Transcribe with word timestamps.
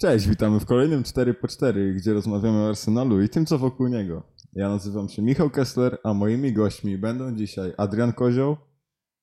Cześć, 0.00 0.28
witamy 0.28 0.60
w 0.60 0.66
kolejnym 0.66 1.02
4 1.02 1.34
po 1.34 1.48
4 1.48 1.94
gdzie 1.94 2.12
rozmawiamy 2.12 2.58
o 2.58 2.68
Arsenalu 2.68 3.22
i 3.22 3.28
tym, 3.28 3.46
co 3.46 3.58
wokół 3.58 3.88
niego. 3.88 4.22
Ja 4.52 4.68
nazywam 4.68 5.08
się 5.08 5.22
Michał 5.22 5.50
Kessler, 5.50 5.98
a 6.04 6.14
moimi 6.14 6.52
gośćmi 6.52 6.98
będą 6.98 7.34
dzisiaj 7.34 7.72
Adrian 7.76 8.12
Kozioł. 8.12 8.56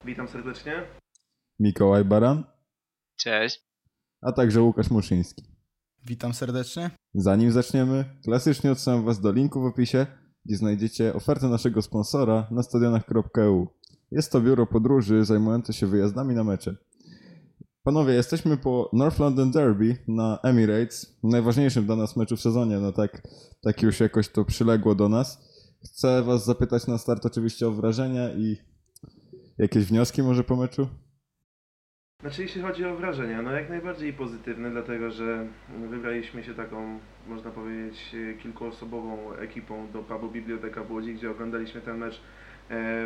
Witam 0.06 0.28
serdecznie. 0.28 0.86
Mikołaj 1.60 2.06
Baran. 2.06 2.44
Cześć. 3.16 3.62
A 4.22 4.32
także 4.32 4.62
Łukasz 4.62 4.90
Muszyński. 4.90 5.44
Witam 6.06 6.34
serdecznie. 6.34 6.90
Zanim 7.14 7.52
zaczniemy, 7.52 8.06
klasycznie 8.24 8.72
odsyłam 8.72 9.06
Was 9.06 9.22
do 9.22 9.32
linku 9.32 9.62
w 9.62 9.66
opisie, 9.66 10.06
gdzie 10.46 10.58
znajdziecie 10.58 11.14
ofertę 11.14 11.48
naszego 11.48 11.82
sponsora 11.82 12.48
na 12.52 12.64
stadionach.eu. 12.64 13.68
Jest 14.12 14.32
to 14.32 14.42
biuro 14.42 14.68
podróży 14.68 15.26
zajmujące 15.26 15.74
się 15.74 15.88
wyjazdami 15.88 16.36
na 16.36 16.44
mecze. 16.44 16.76
Panowie, 17.88 18.14
jesteśmy 18.14 18.58
po 18.58 18.90
North 18.94 19.20
London 19.20 19.52
Derby 19.52 19.98
na 20.08 20.40
Emirates, 20.44 21.20
najważniejszym 21.24 21.86
dla 21.86 21.96
nas 21.96 22.18
meczu 22.18 22.38
w 22.38 22.42
sezonie, 22.42 22.78
no 22.78 22.92
tak, 22.92 23.22
tak 23.62 23.82
już 23.82 24.00
jakoś 24.00 24.30
to 24.30 24.46
przyległo 24.46 24.96
do 24.96 25.10
nas. 25.10 25.50
Chcę 25.86 26.24
was 26.24 26.46
zapytać 26.46 26.88
na 26.88 26.98
start 26.98 27.26
oczywiście 27.26 27.68
o 27.68 27.72
wrażenia 27.72 28.30
i 28.30 28.58
jakieś 29.58 29.86
wnioski 29.86 30.24
może 30.24 30.44
po 30.44 30.56
meczu? 30.56 30.88
Znaczy 32.22 32.42
jeśli 32.42 32.62
chodzi 32.62 32.86
o 32.86 32.96
wrażenia, 32.96 33.42
no 33.42 33.52
jak 33.52 33.70
najbardziej 33.70 34.14
pozytywne, 34.14 34.72
dlatego 34.72 35.12
że 35.12 35.48
wybraliśmy 35.90 36.44
się 36.44 36.54
taką, 36.54 37.00
można 37.28 37.52
powiedzieć, 37.52 38.16
kilkuosobową 38.44 39.34
ekipą 39.34 39.92
do 39.92 40.04
pubu 40.04 40.32
Biblioteka 40.32 40.84
w 40.84 40.92
Łodzi, 40.92 41.14
gdzie 41.14 41.32
oglądaliśmy 41.32 41.82
ten 41.82 41.98
mecz 41.98 42.22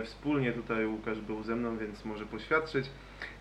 wspólnie. 0.03 0.51
Tutaj 0.51 0.85
Łukasz 0.85 1.21
był 1.21 1.43
ze 1.43 1.55
mną, 1.55 1.77
więc 1.77 2.05
może 2.05 2.25
poświadczyć. 2.25 2.89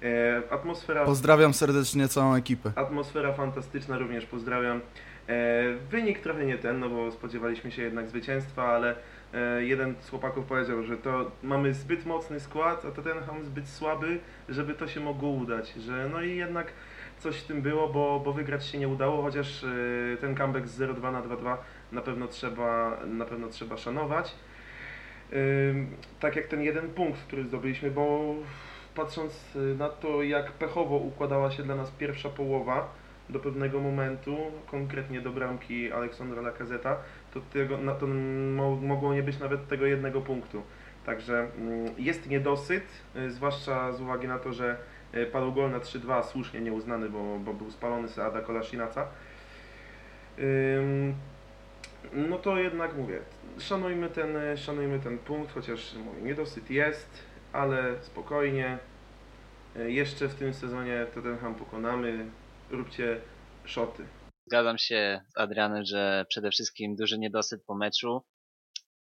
E, 0.02 0.42
atmosfera... 0.50 1.04
Pozdrawiam 1.04 1.54
serdecznie 1.54 2.08
całą 2.08 2.34
ekipę. 2.34 2.72
Atmosfera 2.76 3.32
fantastyczna, 3.32 3.98
również 3.98 4.26
pozdrawiam. 4.26 4.80
E, 5.28 5.62
wynik 5.90 6.18
trochę 6.18 6.46
nie 6.46 6.58
ten, 6.58 6.80
no 6.80 6.88
bo 6.88 7.10
spodziewaliśmy 7.12 7.70
się 7.70 7.82
jednak 7.82 8.08
zwycięstwa, 8.08 8.64
ale 8.64 8.94
e, 9.34 9.64
jeden 9.64 9.94
z 10.00 10.10
chłopaków 10.10 10.44
powiedział, 10.44 10.82
że 10.82 10.96
to 10.96 11.30
mamy 11.42 11.74
zbyt 11.74 12.06
mocny 12.06 12.40
skład, 12.40 12.84
a 12.84 12.90
Tottenham 12.90 13.44
zbyt 13.44 13.68
słaby, 13.68 14.18
żeby 14.48 14.74
to 14.74 14.88
się 14.88 15.00
mogło 15.00 15.30
udać. 15.30 15.72
Że 15.72 16.08
no 16.12 16.22
i 16.22 16.36
jednak 16.36 16.66
coś 17.18 17.36
w 17.36 17.46
tym 17.46 17.62
było, 17.62 17.88
bo, 17.88 18.20
bo 18.24 18.32
wygrać 18.32 18.66
się 18.66 18.78
nie 18.78 18.88
udało, 18.88 19.22
chociaż 19.22 19.64
e, 19.64 19.66
ten 20.20 20.34
comeback 20.34 20.66
z 20.66 20.80
0-2 20.80 21.12
na 21.12 21.22
2-2 21.22 21.56
na 21.92 22.00
pewno 22.00 22.28
trzeba, 22.28 22.98
na 23.06 23.24
pewno 23.24 23.48
trzeba 23.48 23.76
szanować. 23.76 24.34
Tak 26.20 26.36
jak 26.36 26.46
ten 26.46 26.62
jeden 26.62 26.88
punkt, 26.88 27.20
który 27.20 27.44
zdobyliśmy, 27.44 27.90
bo 27.90 28.34
patrząc 28.94 29.58
na 29.78 29.88
to, 29.88 30.22
jak 30.22 30.52
pechowo 30.52 30.96
układała 30.96 31.50
się 31.50 31.62
dla 31.62 31.74
nas 31.74 31.90
pierwsza 31.90 32.28
połowa, 32.28 32.88
do 33.32 33.40
pewnego 33.40 33.80
momentu, 33.80 34.36
konkretnie 34.66 35.20
do 35.20 35.30
bramki 35.30 35.92
Aleksandra 35.92 36.42
Lacazeta, 36.42 36.96
to, 37.34 37.40
tego, 37.40 37.78
na 37.78 37.94
to 37.94 38.06
mogło 38.80 39.14
nie 39.14 39.22
być 39.22 39.38
nawet 39.38 39.68
tego 39.68 39.86
jednego 39.86 40.20
punktu. 40.20 40.62
Także 41.06 41.48
mm, 41.58 41.94
jest 41.98 42.28
niedosyt, 42.28 42.84
y, 43.16 43.30
zwłaszcza 43.30 43.92
z 43.92 44.00
uwagi 44.00 44.28
na 44.28 44.38
to, 44.38 44.52
że 44.52 44.76
y, 45.14 45.26
padł 45.26 45.52
gol 45.52 45.70
na 45.70 45.78
3-2, 45.78 46.24
słusznie 46.24 46.60
nieuznany, 46.60 47.08
bo, 47.08 47.38
bo 47.38 47.54
był 47.54 47.70
spalony 47.70 48.08
Seada 48.08 48.40
Kolasinaca. 48.40 49.06
No 52.12 52.38
to 52.38 52.58
jednak 52.58 52.96
mówię, 52.96 53.20
szanujmy 53.58 54.10
ten, 54.10 54.56
szanujmy 54.56 54.98
ten 55.00 55.18
punkt, 55.18 55.54
chociaż 55.54 55.94
mówię, 55.94 56.22
niedosyt 56.22 56.70
jest, 56.70 57.08
ale 57.52 58.02
spokojnie. 58.02 58.78
Y, 59.76 59.92
jeszcze 59.92 60.28
w 60.28 60.34
tym 60.34 60.54
sezonie 60.54 61.06
Tottenham 61.14 61.54
pokonamy, 61.54 62.30
róbcie 62.70 63.20
szoty. 63.64 64.06
Zgadzam 64.46 64.78
się 64.78 65.20
z 65.28 65.38
Adrianem, 65.38 65.84
że 65.84 66.26
przede 66.28 66.50
wszystkim 66.50 66.96
duży 66.96 67.18
niedosyt 67.18 67.64
po 67.64 67.74
meczu, 67.74 68.22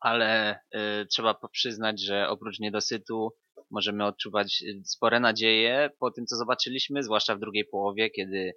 ale 0.00 0.54
y, 0.54 1.06
trzeba 1.06 1.34
przyznać, 1.52 2.02
że 2.02 2.28
oprócz 2.28 2.60
niedosytu 2.60 3.32
możemy 3.70 4.04
odczuwać 4.04 4.62
y, 4.62 4.84
spore 4.84 5.20
nadzieje 5.20 5.90
po 5.98 6.10
tym, 6.10 6.26
co 6.26 6.36
zobaczyliśmy, 6.36 7.02
zwłaszcza 7.02 7.36
w 7.36 7.40
drugiej 7.40 7.64
połowie, 7.64 8.10
kiedy 8.10 8.52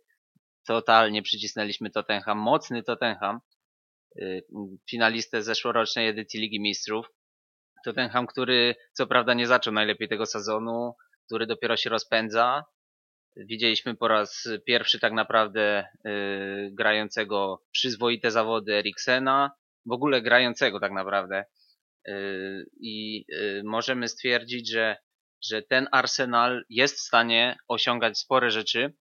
totalnie 0.67 1.21
przycisnęliśmy 1.21 1.89
Tottenham, 1.89 2.37
mocny 2.37 2.83
Tottenham, 2.83 3.39
finalistę 4.89 5.43
zeszłorocznej 5.43 6.07
edycji 6.07 6.39
Ligi 6.39 6.61
Mistrzów. 6.61 7.05
Tottenham, 7.85 8.27
który 8.27 8.75
co 8.93 9.07
prawda 9.07 9.33
nie 9.33 9.47
zaczął 9.47 9.73
najlepiej 9.73 10.07
tego 10.07 10.25
sezonu, 10.25 10.95
który 11.25 11.47
dopiero 11.47 11.77
się 11.77 11.89
rozpędza, 11.89 12.63
Widzieliśmy 13.35 13.95
po 13.95 14.07
raz 14.07 14.49
pierwszy 14.65 14.99
tak 14.99 15.13
naprawdę 15.13 15.87
y, 16.05 16.71
grającego 16.71 17.63
przyzwoite 17.71 18.31
zawody 18.31 18.73
Eriksena, 18.73 19.51
w 19.85 19.91
ogóle 19.91 20.21
grającego 20.21 20.79
tak 20.79 20.91
naprawdę. 20.91 21.45
Y, 22.07 22.65
I 22.81 23.25
y, 23.33 23.61
możemy 23.65 24.07
stwierdzić, 24.07 24.71
że, 24.71 24.97
że 25.43 25.61
ten 25.61 25.87
Arsenal 25.91 26.65
jest 26.69 26.97
w 26.97 27.01
stanie 27.01 27.57
osiągać 27.67 28.17
spore 28.17 28.51
rzeczy 28.51 28.93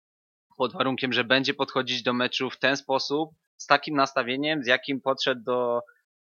pod 0.57 0.73
warunkiem, 0.73 1.13
że 1.13 1.25
będzie 1.25 1.55
podchodzić 1.55 2.03
do 2.03 2.13
meczu 2.13 2.51
w 2.51 2.59
ten 2.59 2.77
sposób, 2.77 3.31
z 3.57 3.67
takim 3.67 3.97
nastawieniem, 3.97 4.65
z 4.65 4.67
jakim 4.67 5.01
podszedł 5.01 5.43
do 5.45 5.81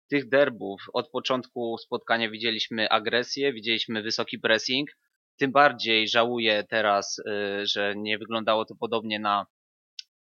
tych 0.10 0.30
derbów. 0.30 0.82
Od 0.94 1.10
początku 1.10 1.78
spotkania 1.78 2.30
widzieliśmy 2.30 2.90
agresję, 2.90 3.54
widzieliśmy 3.54 4.02
wysoki 4.02 4.40
pressing, 4.40 4.90
tym 5.38 5.52
bardziej 5.52 6.08
żałuję 6.08 6.64
teraz, 6.70 7.20
y, 7.20 7.24
że 7.68 7.94
nie 7.98 8.18
wyglądało 8.18 8.66
to 8.66 8.76
podobnie 8.76 9.20
na 9.20 9.46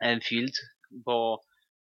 Enfield, 0.00 0.54
bo 0.91 1.41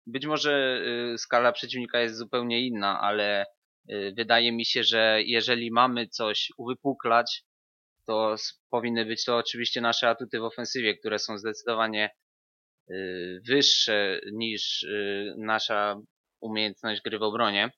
być 0.07 0.25
może 0.25 0.81
y, 1.13 1.17
skala 1.17 1.51
przeciwnika 1.51 1.99
jest 1.99 2.15
zupełnie 2.15 2.61
inna, 2.67 3.01
ale 3.01 3.45
y, 3.91 4.13
wydaje 4.17 4.51
mi 4.51 4.65
się, 4.65 4.83
że 4.83 5.19
jeżeli 5.25 5.71
mamy 5.71 6.07
coś 6.07 6.51
uwypuklać, 6.57 7.43
to 8.05 8.35
powinny 8.69 9.05
być 9.05 9.25
to 9.25 9.37
oczywiście 9.37 9.81
nasze 9.81 10.09
atuty 10.09 10.39
w 10.39 10.43
ofensywie, 10.43 10.97
które 10.97 11.19
są 11.19 11.37
zdecydowanie 11.37 12.09
wyższe 13.47 14.19
niż 14.31 14.85
nasza 15.37 15.95
umiejętność 16.41 17.01
gry 17.01 17.19
w 17.19 17.23
obronie. 17.23 17.71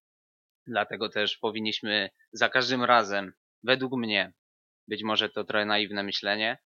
Dlatego 0.67 1.09
też 1.09 1.37
powinniśmy 1.37 2.09
za 2.33 2.49
każdym 2.49 2.83
razem, 2.83 3.33
według 3.63 3.93
mnie, 3.97 4.33
być 4.87 5.03
może 5.03 5.29
to 5.29 5.43
trochę 5.43 5.65
naiwne 5.65 6.03
myślenie, 6.03 6.57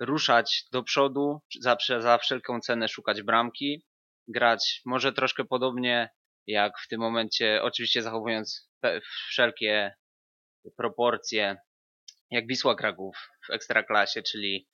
ruszać 0.00 0.64
do 0.72 0.82
przodu, 0.82 1.40
za, 1.60 1.76
za 1.98 2.18
wszelką 2.18 2.60
cenę 2.60 2.88
szukać 2.88 3.22
bramki, 3.22 3.84
grać 4.28 4.80
może 4.84 5.12
troszkę 5.12 5.44
podobnie 5.44 6.10
jak 6.46 6.72
w 6.78 6.88
tym 6.88 7.00
momencie, 7.00 7.62
oczywiście 7.62 8.02
zachowując 8.02 8.70
wszelkie 9.28 9.94
proporcje, 10.76 11.56
jak 12.30 12.46
Wisła 12.46 12.74
Kraków 12.74 13.16
w 13.46 13.50
Ekstraklasie, 13.50 14.22
czyli 14.22 14.56
y, 14.56 14.71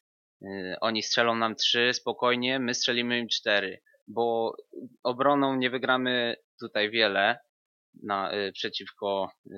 oni 0.80 1.02
strzelą 1.02 1.36
nam 1.36 1.54
trzy 1.54 1.90
spokojnie, 1.94 2.58
my 2.58 2.74
strzelimy 2.74 3.18
im 3.18 3.28
cztery, 3.28 3.82
bo 4.08 4.56
obroną 5.02 5.56
nie 5.56 5.70
wygramy 5.70 6.36
tutaj 6.60 6.90
wiele 6.90 7.38
na, 8.02 8.34
y, 8.34 8.52
przeciwko 8.52 9.30
y, 9.46 9.50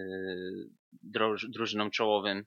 drużynom 1.48 1.90
czołowym 1.90 2.44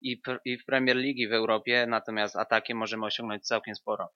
i, 0.00 0.22
i 0.44 0.58
w 0.58 0.64
Premier 0.64 0.96
League 0.96 1.30
w 1.30 1.32
Europie, 1.32 1.86
natomiast 1.88 2.36
atakiem 2.36 2.78
możemy 2.78 3.06
osiągnąć 3.06 3.46
całkiem 3.46 3.74
sporo. 3.74 4.08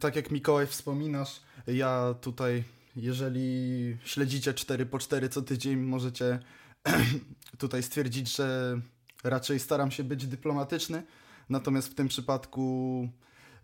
Tak 0.00 0.16
jak 0.16 0.30
Mikołaj 0.30 0.66
wspominasz, 0.66 1.40
ja 1.66 2.14
tutaj, 2.20 2.64
jeżeli 2.96 3.96
śledzicie 4.04 4.54
4 4.54 4.86
po 4.86 4.98
4 4.98 5.28
co 5.28 5.42
tydzień, 5.42 5.76
możecie 5.76 6.38
tutaj 7.58 7.82
stwierdzić, 7.82 8.36
że 8.36 8.80
raczej 9.24 9.60
staram 9.60 9.90
się 9.90 10.04
być 10.04 10.26
dyplomatyczny, 10.26 11.02
natomiast 11.48 11.88
w 11.88 11.94
tym 11.94 12.08
przypadku 12.08 13.08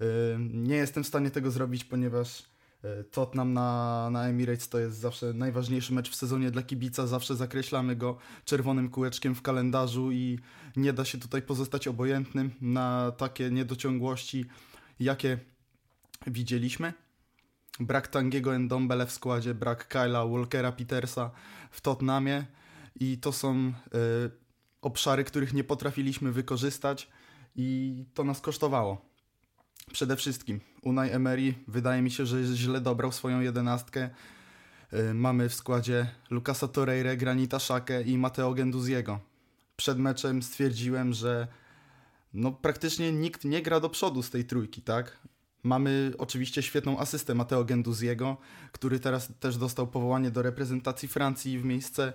e, 0.00 0.04
nie 0.38 0.76
jestem 0.76 1.04
w 1.04 1.06
stanie 1.06 1.30
tego 1.30 1.50
zrobić, 1.50 1.84
ponieważ 1.84 2.54
E, 2.84 3.04
Tottenham 3.04 3.52
na, 3.52 4.08
na 4.10 4.28
Emirates 4.28 4.68
to 4.68 4.78
jest 4.78 4.98
zawsze 4.98 5.32
najważniejszy 5.32 5.94
mecz 5.94 6.10
w 6.10 6.14
sezonie 6.14 6.50
dla 6.50 6.62
kibica, 6.62 7.06
zawsze 7.06 7.36
zakreślamy 7.36 7.96
go 7.96 8.16
czerwonym 8.44 8.90
kółeczkiem 8.90 9.34
w 9.34 9.42
kalendarzu 9.42 10.12
i 10.12 10.38
nie 10.76 10.92
da 10.92 11.04
się 11.04 11.18
tutaj 11.18 11.42
pozostać 11.42 11.88
obojętnym 11.88 12.50
na 12.60 13.12
takie 13.16 13.50
niedociągłości, 13.50 14.46
jakie 15.00 15.38
widzieliśmy. 16.26 16.92
Brak 17.80 18.08
Tangiego 18.08 18.58
Ndombele 18.58 19.06
w 19.06 19.12
składzie, 19.12 19.54
brak 19.54 19.88
Kyla 19.88 20.26
Walkera 20.26 20.72
Petersa 20.72 21.30
w 21.70 21.80
Tottenhamie 21.80 22.46
i 23.00 23.18
to 23.18 23.32
są 23.32 23.68
y, 23.68 23.72
obszary, 24.84 25.24
których 25.24 25.54
nie 25.54 25.64
potrafiliśmy 25.64 26.32
wykorzystać 26.32 27.08
i 27.56 27.96
to 28.14 28.24
nas 28.24 28.40
kosztowało. 28.40 29.14
Przede 29.92 30.16
wszystkim 30.16 30.60
Unai 30.82 31.10
Emery 31.10 31.54
wydaje 31.68 32.02
mi 32.02 32.10
się, 32.10 32.26
że 32.26 32.44
źle 32.44 32.80
dobrał 32.80 33.12
swoją 33.12 33.40
jedenastkę. 33.40 34.10
Y, 34.92 35.14
mamy 35.14 35.48
w 35.48 35.54
składzie 35.54 36.06
Lukasa 36.30 36.68
Torreira, 36.68 37.16
Granita 37.16 37.58
Szakę 37.58 38.02
i 38.02 38.18
Mateo 38.18 38.54
Genduziego. 38.54 39.20
Przed 39.76 39.98
meczem 39.98 40.42
stwierdziłem, 40.42 41.12
że 41.12 41.48
no 42.34 42.52
praktycznie 42.52 43.12
nikt 43.12 43.44
nie 43.44 43.62
gra 43.62 43.80
do 43.80 43.88
przodu 43.90 44.22
z 44.22 44.30
tej 44.30 44.44
trójki, 44.44 44.82
tak? 44.82 45.18
Mamy 45.62 46.12
oczywiście 46.18 46.62
świetną 46.62 46.98
asystę 46.98 47.34
Mateo 47.34 47.64
Genduziego, 47.64 48.36
który 48.72 49.00
teraz 49.00 49.32
też 49.40 49.56
dostał 49.56 49.86
powołanie 49.86 50.30
do 50.30 50.42
reprezentacji 50.42 51.08
Francji 51.08 51.58
w 51.58 51.64
miejsce 51.64 52.12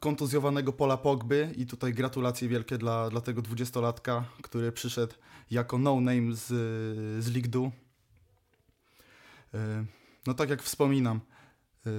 kontuzjowanego 0.00 0.72
Pola 0.72 0.96
Pogby 0.96 1.54
i 1.56 1.66
tutaj 1.66 1.94
gratulacje 1.94 2.48
wielkie 2.48 2.78
dla, 2.78 3.10
dla 3.10 3.20
tego 3.20 3.42
dwudziestolatka, 3.42 4.24
który 4.42 4.72
przyszedł 4.72 5.14
jako 5.50 5.78
no-name 5.78 6.34
z, 6.34 6.44
z 7.24 7.28
Ligue 7.28 7.48
2. 7.48 7.70
E, 9.54 9.84
No 10.26 10.34
tak 10.34 10.50
jak 10.50 10.62
wspominam, 10.62 11.20
e, 11.86 11.90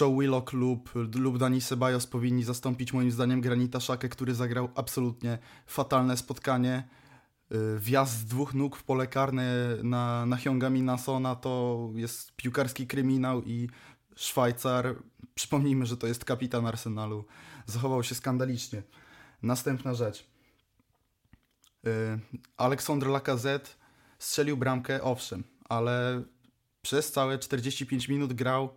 Joe 0.00 0.16
Willock 0.18 0.52
lub, 0.52 0.90
lub 1.14 1.38
Dani 1.38 1.60
Ceballos 1.60 2.06
powinni 2.06 2.44
zastąpić 2.44 2.92
moim 2.92 3.10
zdaniem 3.10 3.40
Granita 3.40 3.80
Szakę, 3.80 4.08
który 4.08 4.34
zagrał 4.34 4.68
absolutnie 4.74 5.38
fatalne 5.66 6.16
spotkanie. 6.16 6.88
E, 7.50 7.78
Wjazd 7.78 8.18
z 8.18 8.24
dwóch 8.24 8.54
nóg 8.54 8.76
w 8.76 8.82
pole 8.82 9.06
karne 9.06 9.76
na, 9.82 10.26
na 10.26 10.36
Hyunga 10.36 10.70
Minasona 10.70 11.36
to 11.36 11.90
jest 11.94 12.36
piłkarski 12.36 12.86
kryminał 12.86 13.42
i 13.42 13.68
Szwajcar, 14.16 14.94
przypomnijmy, 15.34 15.86
że 15.86 15.96
to 15.96 16.06
jest 16.06 16.24
kapitan 16.24 16.66
Arsenalu, 16.66 17.24
zachował 17.66 18.02
się 18.02 18.14
skandalicznie. 18.14 18.82
Następna 19.42 19.94
rzecz. 19.94 20.26
E, 21.86 22.18
Alexandre 22.56 23.10
Lacazette 23.10 23.70
strzelił 24.18 24.56
bramkę, 24.56 25.02
owszem, 25.02 25.44
ale 25.68 26.22
przez 26.82 27.12
całe 27.12 27.38
45 27.38 28.08
minut 28.08 28.32
grał, 28.32 28.74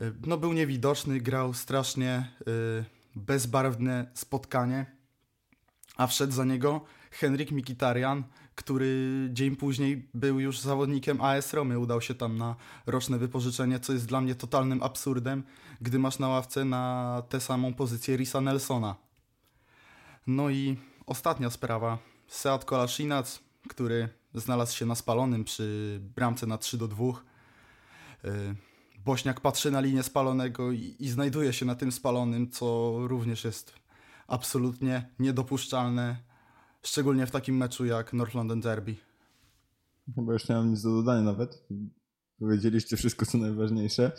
y, 0.00 0.12
no 0.26 0.38
był 0.38 0.52
niewidoczny, 0.52 1.20
grał 1.20 1.54
strasznie 1.54 2.32
y, 2.48 2.84
bezbarwne 3.14 4.10
spotkanie, 4.14 4.86
a 5.96 6.06
wszedł 6.06 6.32
za 6.32 6.44
niego 6.44 6.84
Henryk 7.10 7.50
Mikitarian, 7.50 8.24
który 8.56 9.28
dzień 9.32 9.56
później 9.56 10.08
był 10.14 10.40
już 10.40 10.60
zawodnikiem 10.60 11.20
AS 11.20 11.54
Romy, 11.54 11.78
udał 11.78 12.00
się 12.00 12.14
tam 12.14 12.38
na 12.38 12.56
roczne 12.86 13.18
wypożyczenie, 13.18 13.80
co 13.80 13.92
jest 13.92 14.06
dla 14.06 14.20
mnie 14.20 14.34
totalnym 14.34 14.82
absurdem, 14.82 15.42
gdy 15.80 15.98
masz 15.98 16.18
na 16.18 16.28
ławce 16.28 16.64
na 16.64 17.22
tę 17.28 17.40
samą 17.40 17.74
pozycję 17.74 18.16
Risa 18.16 18.40
Nelsona. 18.40 18.96
No 20.26 20.50
i 20.50 20.76
ostatnia 21.06 21.50
sprawa, 21.50 21.98
Seat 22.28 22.64
Kolasinac, 22.64 23.40
który 23.68 24.08
znalazł 24.34 24.76
się 24.76 24.86
na 24.86 24.94
spalonym 24.94 25.44
przy 25.44 26.00
bramce 26.14 26.46
na 26.46 26.58
3 26.58 26.78
do 26.78 26.88
2. 26.88 27.04
Y, 27.04 27.12
Bośniak 29.04 29.40
patrzy 29.40 29.70
na 29.70 29.80
linię 29.80 30.02
spalonego 30.02 30.72
i, 30.72 30.96
i 30.98 31.08
znajduje 31.08 31.52
się 31.52 31.66
na 31.66 31.74
tym 31.74 31.92
spalonym, 31.92 32.50
co 32.50 32.94
również 32.98 33.44
jest 33.44 33.74
absolutnie 34.26 35.08
niedopuszczalne, 35.18 36.16
szczególnie 36.86 37.26
w 37.26 37.30
takim 37.30 37.56
meczu 37.56 37.84
jak 37.84 38.12
North 38.12 38.34
London 38.34 38.60
Derby. 38.60 38.94
Chyba 40.14 40.32
już 40.32 40.48
nie 40.48 40.54
mam 40.54 40.70
nic 40.70 40.82
do 40.82 40.90
dodania 40.90 41.22
nawet. 41.22 41.66
Powiedzieliście 42.38 42.96
wszystko, 42.96 43.26
co 43.26 43.38
najważniejsze. 43.38 44.12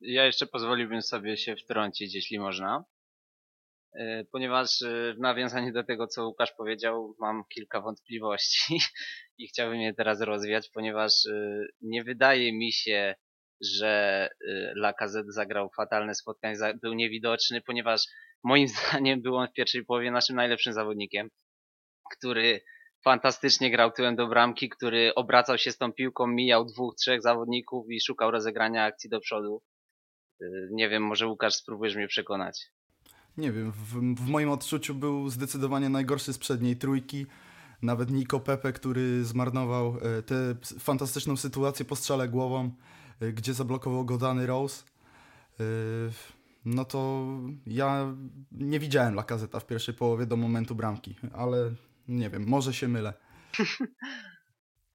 Ja 0.00 0.26
jeszcze 0.26 0.46
pozwoliłbym 0.46 1.02
sobie 1.02 1.36
się 1.36 1.56
wtrącić, 1.56 2.14
jeśli 2.14 2.38
można. 2.38 2.84
E, 3.94 4.24
Ponieważ 4.32 4.82
e, 4.82 5.14
w 5.14 5.18
nawiązaniu 5.18 5.72
do 5.72 5.84
tego, 5.84 6.06
co 6.06 6.26
Łukasz 6.26 6.52
powiedział, 6.52 7.16
mam 7.20 7.44
kilka 7.54 7.80
wątpliwości 7.80 8.78
i 9.38 9.48
chciałbym 9.48 9.80
je 9.80 9.94
teraz 9.94 10.20
rozwiać, 10.20 10.70
ponieważ 10.74 11.12
e, 11.26 11.66
nie 11.80 12.04
wydaje 12.04 12.52
mi 12.52 12.72
się, 12.72 13.14
że 13.60 14.28
Lacazette 14.74 15.32
zagrał 15.32 15.70
fatalne 15.76 16.14
spotkanie, 16.14 16.56
był 16.82 16.94
niewidoczny, 16.94 17.60
ponieważ 17.60 18.02
moim 18.44 18.68
zdaniem 18.78 19.22
był 19.22 19.36
on 19.36 19.48
w 19.48 19.52
pierwszej 19.52 19.84
połowie 19.84 20.10
naszym 20.10 20.36
najlepszym 20.36 20.72
zawodnikiem, 20.72 21.28
który 22.16 22.60
fantastycznie 23.04 23.70
grał 23.70 23.90
tyłem 23.92 24.16
do 24.16 24.26
bramki, 24.26 24.68
który 24.68 25.14
obracał 25.14 25.58
się 25.58 25.72
z 25.72 25.78
tą 25.78 25.92
piłką, 25.92 26.26
mijał 26.26 26.64
dwóch, 26.64 26.94
trzech 26.94 27.22
zawodników 27.22 27.90
i 27.90 28.00
szukał 28.00 28.30
rozegrania 28.30 28.84
akcji 28.84 29.10
do 29.10 29.20
przodu. 29.20 29.62
Y, 30.42 30.68
Nie 30.70 30.88
wiem, 30.88 31.02
może 31.02 31.26
Łukasz 31.26 31.54
spróbujesz 31.54 31.96
mnie 31.96 32.08
przekonać. 32.08 32.66
Nie 33.36 33.52
wiem, 33.52 33.72
w, 33.72 34.16
w 34.24 34.28
moim 34.28 34.50
odczuciu 34.50 34.94
był 34.94 35.28
zdecydowanie 35.28 35.88
najgorszy 35.88 36.32
z 36.32 36.38
przedniej 36.38 36.76
trójki. 36.76 37.26
Nawet 37.82 38.10
Nico 38.10 38.40
Pepe, 38.40 38.72
który 38.72 39.24
zmarnował 39.24 39.96
e, 40.18 40.22
tę 40.22 40.54
fantastyczną 40.78 41.36
sytuację 41.36 41.84
po 41.84 41.96
strzale 41.96 42.28
głową, 42.28 42.70
e, 43.20 43.32
gdzie 43.32 43.54
zablokował 43.54 44.04
go 44.04 44.18
Dany 44.18 44.46
Rose. 44.46 44.84
No 46.64 46.84
to 46.84 47.26
ja 47.66 48.14
nie 48.52 48.80
widziałem 48.80 49.14
Lakazeta 49.14 49.60
w 49.60 49.66
pierwszej 49.66 49.94
połowie 49.94 50.26
do 50.26 50.36
momentu 50.36 50.74
bramki, 50.74 51.16
ale 51.32 51.74
nie 52.08 52.30
wiem, 52.30 52.44
może 52.48 52.74
się 52.74 52.88
mylę. 52.88 53.12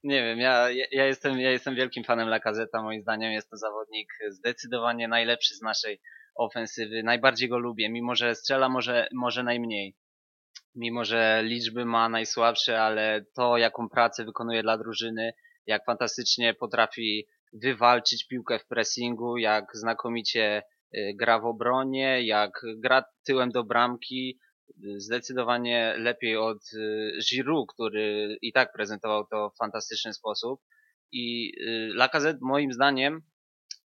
Nie 0.04 0.24
wiem, 0.24 0.40
ja, 0.40 0.70
ja, 0.92 1.06
jestem, 1.06 1.40
ja 1.40 1.52
jestem 1.52 1.76
wielkim 1.76 2.04
fanem 2.04 2.30
Lacazeta. 2.30 2.84
Moim 2.84 3.02
zdaniem 3.02 3.32
jest 3.32 3.50
to 3.50 3.58
zawodnik 3.58 4.14
zdecydowanie 4.30 5.08
najlepszy 5.08 5.56
z 5.56 5.62
naszej 5.62 6.02
ofensywy. 6.36 7.04
Najbardziej 7.04 7.50
go 7.50 7.58
lubię, 7.58 7.90
mimo 7.90 8.16
że 8.16 8.36
strzela 8.36 8.70
może, 8.70 9.08
może 9.14 9.44
najmniej. 9.44 9.96
Mimo 10.76 11.06
że 11.06 11.42
liczby 11.44 11.86
ma 11.86 12.10
najsłabsze, 12.10 12.82
ale 12.82 13.26
to 13.36 13.58
jaką 13.58 13.90
pracę 13.90 14.26
wykonuje 14.26 14.64
dla 14.64 14.78
drużyny, 14.78 15.34
jak 15.66 15.86
fantastycznie 15.86 16.54
potrafi 16.54 17.28
wywalczyć 17.54 18.28
piłkę 18.28 18.60
w 18.60 18.68
pressingu, 18.68 19.38
jak 19.38 19.66
znakomicie 19.74 20.64
y, 20.96 21.14
gra 21.16 21.40
w 21.40 21.46
obronie, 21.46 22.26
jak 22.26 22.52
gra 22.78 23.04
tyłem 23.26 23.50
do 23.50 23.64
bramki, 23.64 24.40
zdecydowanie 24.98 25.96
lepiej 25.98 26.38
od 26.38 26.74
y, 26.74 27.20
Giroud, 27.30 27.74
który 27.74 28.38
i 28.42 28.54
tak 28.54 28.74
prezentował 28.74 29.28
to 29.28 29.50
w 29.50 29.58
fantastyczny 29.58 30.14
sposób. 30.14 30.62
I 31.12 31.52
y, 31.62 31.90
Lacazette 31.94 32.40
moim 32.42 32.74
zdaniem 32.74 33.22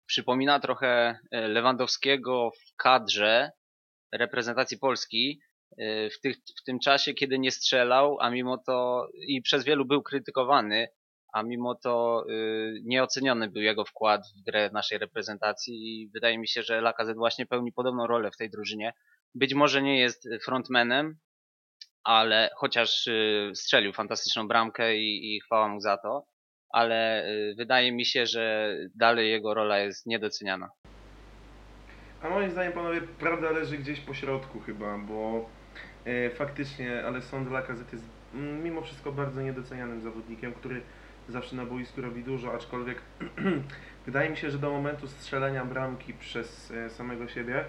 przypomina 0.05 0.59
trochę 0.59 1.11
y, 1.11 1.47
Lewandowskiego 1.47 2.51
w 2.51 2.75
kadrze 2.75 3.51
reprezentacji 4.11 4.77
Polski 4.77 5.39
w, 6.11 6.21
tych, 6.21 6.37
w 6.61 6.63
tym 6.63 6.79
czasie, 6.79 7.13
kiedy 7.13 7.39
nie 7.39 7.51
strzelał, 7.51 8.17
a 8.19 8.29
mimo 8.29 8.57
to 8.57 9.07
i 9.27 9.41
przez 9.41 9.63
wielu 9.63 9.85
był 9.85 10.03
krytykowany, 10.03 10.87
a 11.33 11.43
mimo 11.43 11.75
to 11.75 12.25
nieoceniony 12.83 13.49
był 13.49 13.61
jego 13.61 13.85
wkład 13.85 14.21
w 14.37 14.43
grę 14.45 14.69
naszej 14.73 14.97
reprezentacji 14.97 15.73
i 15.73 16.09
wydaje 16.09 16.37
mi 16.37 16.47
się, 16.47 16.63
że 16.63 16.81
Lacazette 16.81 17.17
właśnie 17.17 17.45
pełni 17.45 17.71
podobną 17.71 18.07
rolę 18.07 18.31
w 18.31 18.37
tej 18.37 18.49
drużynie. 18.49 18.93
Być 19.35 19.53
może 19.53 19.81
nie 19.81 19.99
jest 19.99 20.29
frontmanem, 20.45 21.17
ale 22.03 22.49
chociaż 22.55 23.07
y, 23.07 23.51
strzelił 23.55 23.93
fantastyczną 23.93 24.47
bramkę 24.47 24.97
i, 24.97 25.35
i 25.35 25.41
chwała 25.41 25.67
mu 25.67 25.81
za 25.81 25.97
to, 25.97 26.25
ale 26.69 27.27
y, 27.27 27.55
wydaje 27.57 27.91
mi 27.91 28.05
się, 28.05 28.25
że 28.25 28.75
dalej 28.95 29.31
jego 29.31 29.53
rola 29.53 29.79
jest 29.79 30.05
niedoceniana. 30.05 30.69
A 32.21 32.29
moim 32.29 32.51
zdaniem, 32.51 32.73
panowie, 32.73 33.01
prawda 33.01 33.51
leży 33.51 33.77
gdzieś 33.77 33.99
po 33.99 34.13
środku 34.13 34.59
chyba, 34.59 34.97
bo 34.97 35.49
e, 36.05 36.29
faktycznie 36.29 37.05
Alessandro 37.05 37.53
Lacazette 37.53 37.95
jest 37.95 38.07
mm, 38.33 38.63
mimo 38.63 38.81
wszystko 38.81 39.11
bardzo 39.11 39.41
niedocenianym 39.41 40.01
zawodnikiem, 40.01 40.53
który 40.53 40.81
zawsze 41.29 41.55
na 41.55 41.65
boisku 41.65 42.01
robi 42.01 42.23
dużo, 42.23 42.53
aczkolwiek 42.53 43.01
wydaje 44.05 44.29
mi 44.29 44.37
się, 44.37 44.51
że 44.51 44.59
do 44.59 44.71
momentu 44.71 45.07
strzelenia 45.07 45.65
bramki 45.65 46.13
przez 46.13 46.73
samego 46.89 47.27
siebie 47.27 47.65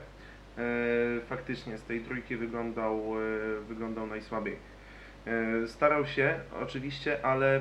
faktycznie 1.28 1.78
z 1.78 1.82
tej 1.82 2.00
trójki 2.00 2.36
wyglądał, 2.36 2.96
e, 2.98 3.60
wyglądał 3.60 4.06
najsłabiej. 4.06 4.56
E, 5.26 5.68
starał 5.68 6.06
się 6.06 6.40
oczywiście, 6.62 7.26
ale 7.26 7.60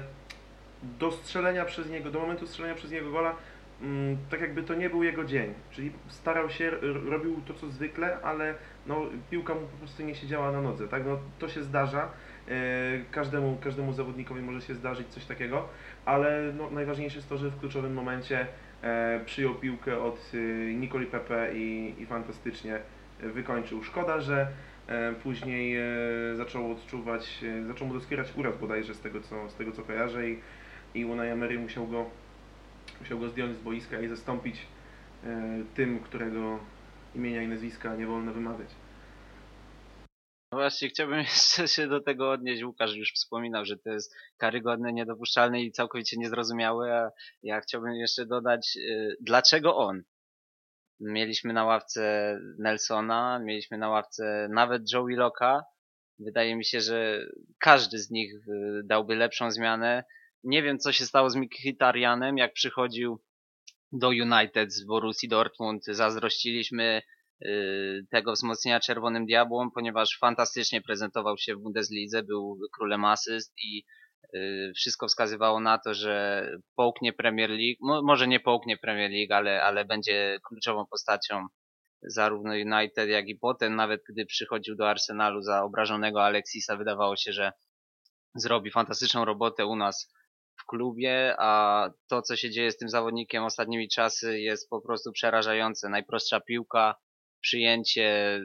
do 0.99 1.11
strzelenia 1.11 1.65
przez 1.65 1.89
niego, 1.89 2.11
do 2.11 2.19
momentu 2.19 2.47
strzelenia 2.47 2.75
przez 2.75 2.91
niego 2.91 3.11
gola 3.11 3.35
mm, 3.81 4.17
tak 4.29 4.41
jakby 4.41 4.63
to 4.63 4.73
nie 4.73 4.89
był 4.89 5.03
jego 5.03 5.25
dzień. 5.25 5.53
Czyli 5.71 5.91
starał 6.07 6.49
się, 6.49 6.71
robił 7.09 7.41
to 7.47 7.53
co 7.53 7.69
zwykle, 7.69 8.21
ale 8.21 8.55
no, 8.87 9.01
piłka 9.29 9.53
mu 9.53 9.61
po 9.61 9.77
prostu 9.77 10.03
nie 10.03 10.15
siedziała 10.15 10.51
na 10.51 10.61
nodze. 10.61 10.87
Tak? 10.87 11.05
No, 11.05 11.19
to 11.39 11.49
się 11.49 11.63
zdarza. 11.63 12.09
E, 12.47 12.53
każdemu, 13.11 13.57
każdemu 13.63 13.93
zawodnikowi 13.93 14.41
może 14.41 14.61
się 14.61 14.75
zdarzyć 14.75 15.07
coś 15.07 15.25
takiego, 15.25 15.67
ale 16.05 16.53
no, 16.57 16.69
najważniejsze 16.69 17.15
jest 17.15 17.29
to, 17.29 17.37
że 17.37 17.49
w 17.49 17.59
kluczowym 17.59 17.93
momencie 17.93 18.39
e, 18.39 18.47
przyjął 19.25 19.55
piłkę 19.55 20.01
od 20.01 20.31
e, 20.33 20.37
Nikoli 20.73 21.05
Pepe 21.05 21.55
i, 21.55 21.95
i 21.99 22.05
fantastycznie 22.05 22.79
wykończył. 23.19 23.83
Szkoda, 23.83 24.21
że 24.21 24.47
e, 24.87 25.13
później 25.13 25.77
e, 25.77 25.83
zaczął 26.35 26.71
odczuwać, 26.71 27.43
e, 27.43 27.65
zaczął 27.65 27.87
mu 27.87 27.93
doskwierać 27.93 28.27
uraz 28.35 28.57
bodajże 28.57 28.93
z 28.93 28.99
tego 28.99 29.21
co, 29.21 29.49
z 29.49 29.55
tego, 29.55 29.71
co 29.71 29.81
kojarzę 29.81 30.29
i, 30.29 30.39
i 30.93 31.05
Unai 31.05 31.29
Emery 31.29 31.59
musiał 31.59 31.87
go 31.87 32.05
musiał 32.99 33.19
go 33.19 33.29
zdjąć 33.29 33.55
z 33.55 33.59
boiska 33.59 34.01
i 34.01 34.07
zastąpić 34.07 34.65
e, 35.23 35.41
tym, 35.75 35.99
którego 35.99 36.59
imienia 37.15 37.41
i 37.41 37.47
nazwiska 37.47 37.95
nie 37.95 38.07
wolno 38.07 38.33
wymawiać. 38.33 38.69
No 40.53 40.59
właśnie 40.59 40.89
chciałbym 40.89 41.19
jeszcze 41.33 41.67
się 41.67 41.87
do 41.87 42.01
tego 42.01 42.31
odnieść. 42.31 42.63
Łukasz 42.63 42.95
już 42.95 43.13
wspominał, 43.13 43.65
że 43.65 43.77
to 43.77 43.89
jest 43.89 44.15
karygodne, 44.37 44.93
niedopuszczalne 44.93 45.61
i 45.61 45.71
całkowicie 45.71 46.17
niezrozumiałe, 46.17 46.95
a 46.95 47.11
ja 47.43 47.61
chciałbym 47.61 47.95
jeszcze 47.95 48.25
dodać, 48.25 48.77
y, 48.77 49.17
dlaczego 49.21 49.77
on? 49.77 50.03
Mieliśmy 50.99 51.53
na 51.53 51.65
ławce 51.65 52.37
Nelsona, 52.59 53.39
mieliśmy 53.39 53.77
na 53.77 53.89
ławce 53.89 54.47
nawet 54.51 54.93
Joe 54.93 55.05
Willocka. 55.05 55.63
Wydaje 56.19 56.55
mi 56.55 56.65
się, 56.65 56.81
że 56.81 57.25
każdy 57.59 57.99
z 57.99 58.11
nich 58.11 58.33
y, 58.33 58.81
dałby 58.83 59.15
lepszą 59.15 59.51
zmianę. 59.51 60.03
Nie 60.43 60.63
wiem, 60.63 60.79
co 60.79 60.91
się 60.91 61.05
stało 61.05 61.29
z 61.29 61.35
Mkhitaryanem, 61.35 62.37
jak 62.37 62.53
przychodził 62.53 63.21
do 63.91 64.07
United 64.07 64.73
z 64.73 64.85
Borussii 64.85 65.29
Dortmund. 65.29 65.85
Zazdrościliśmy 65.85 67.01
tego 68.11 68.33
wzmocnienia 68.33 68.79
Czerwonym 68.79 69.25
Diabłom, 69.25 69.71
ponieważ 69.71 70.17
fantastycznie 70.19 70.81
prezentował 70.81 71.37
się 71.37 71.55
w 71.55 71.59
Bundeslidze, 71.59 72.23
był 72.23 72.59
królem 72.73 73.05
asyst 73.05 73.53
i 73.63 73.83
y, 74.35 74.71
wszystko 74.75 75.07
wskazywało 75.07 75.59
na 75.59 75.77
to, 75.77 75.93
że 75.93 76.47
połknie 76.75 77.13
Premier 77.13 77.49
League, 77.49 77.77
Mo, 77.81 78.01
może 78.01 78.27
nie 78.27 78.39
połknie 78.39 78.77
Premier 78.77 79.11
League, 79.11 79.33
ale, 79.33 79.63
ale 79.63 79.85
będzie 79.85 80.39
kluczową 80.47 80.85
postacią 80.85 81.47
zarówno 82.01 82.51
United, 82.53 83.09
jak 83.09 83.27
i 83.27 83.35
potem, 83.35 83.75
nawet 83.75 84.01
gdy 84.09 84.25
przychodził 84.25 84.75
do 84.75 84.89
Arsenalu 84.89 85.41
za 85.41 85.63
obrażonego 85.63 86.23
Alexisa, 86.23 86.77
wydawało 86.77 87.15
się, 87.15 87.31
że 87.33 87.51
zrobi 88.35 88.71
fantastyczną 88.71 89.25
robotę 89.25 89.65
u 89.65 89.75
nas 89.75 90.13
w 90.59 90.65
klubie, 90.65 91.35
a 91.39 91.89
to, 92.07 92.21
co 92.21 92.35
się 92.35 92.49
dzieje 92.49 92.71
z 92.71 92.77
tym 92.77 92.89
zawodnikiem 92.89 93.43
ostatnimi 93.43 93.89
czasy 93.89 94.39
jest 94.39 94.69
po 94.69 94.81
prostu 94.81 95.11
przerażające. 95.11 95.89
Najprostsza 95.89 96.39
piłka, 96.39 96.95
przyjęcie 97.43 98.39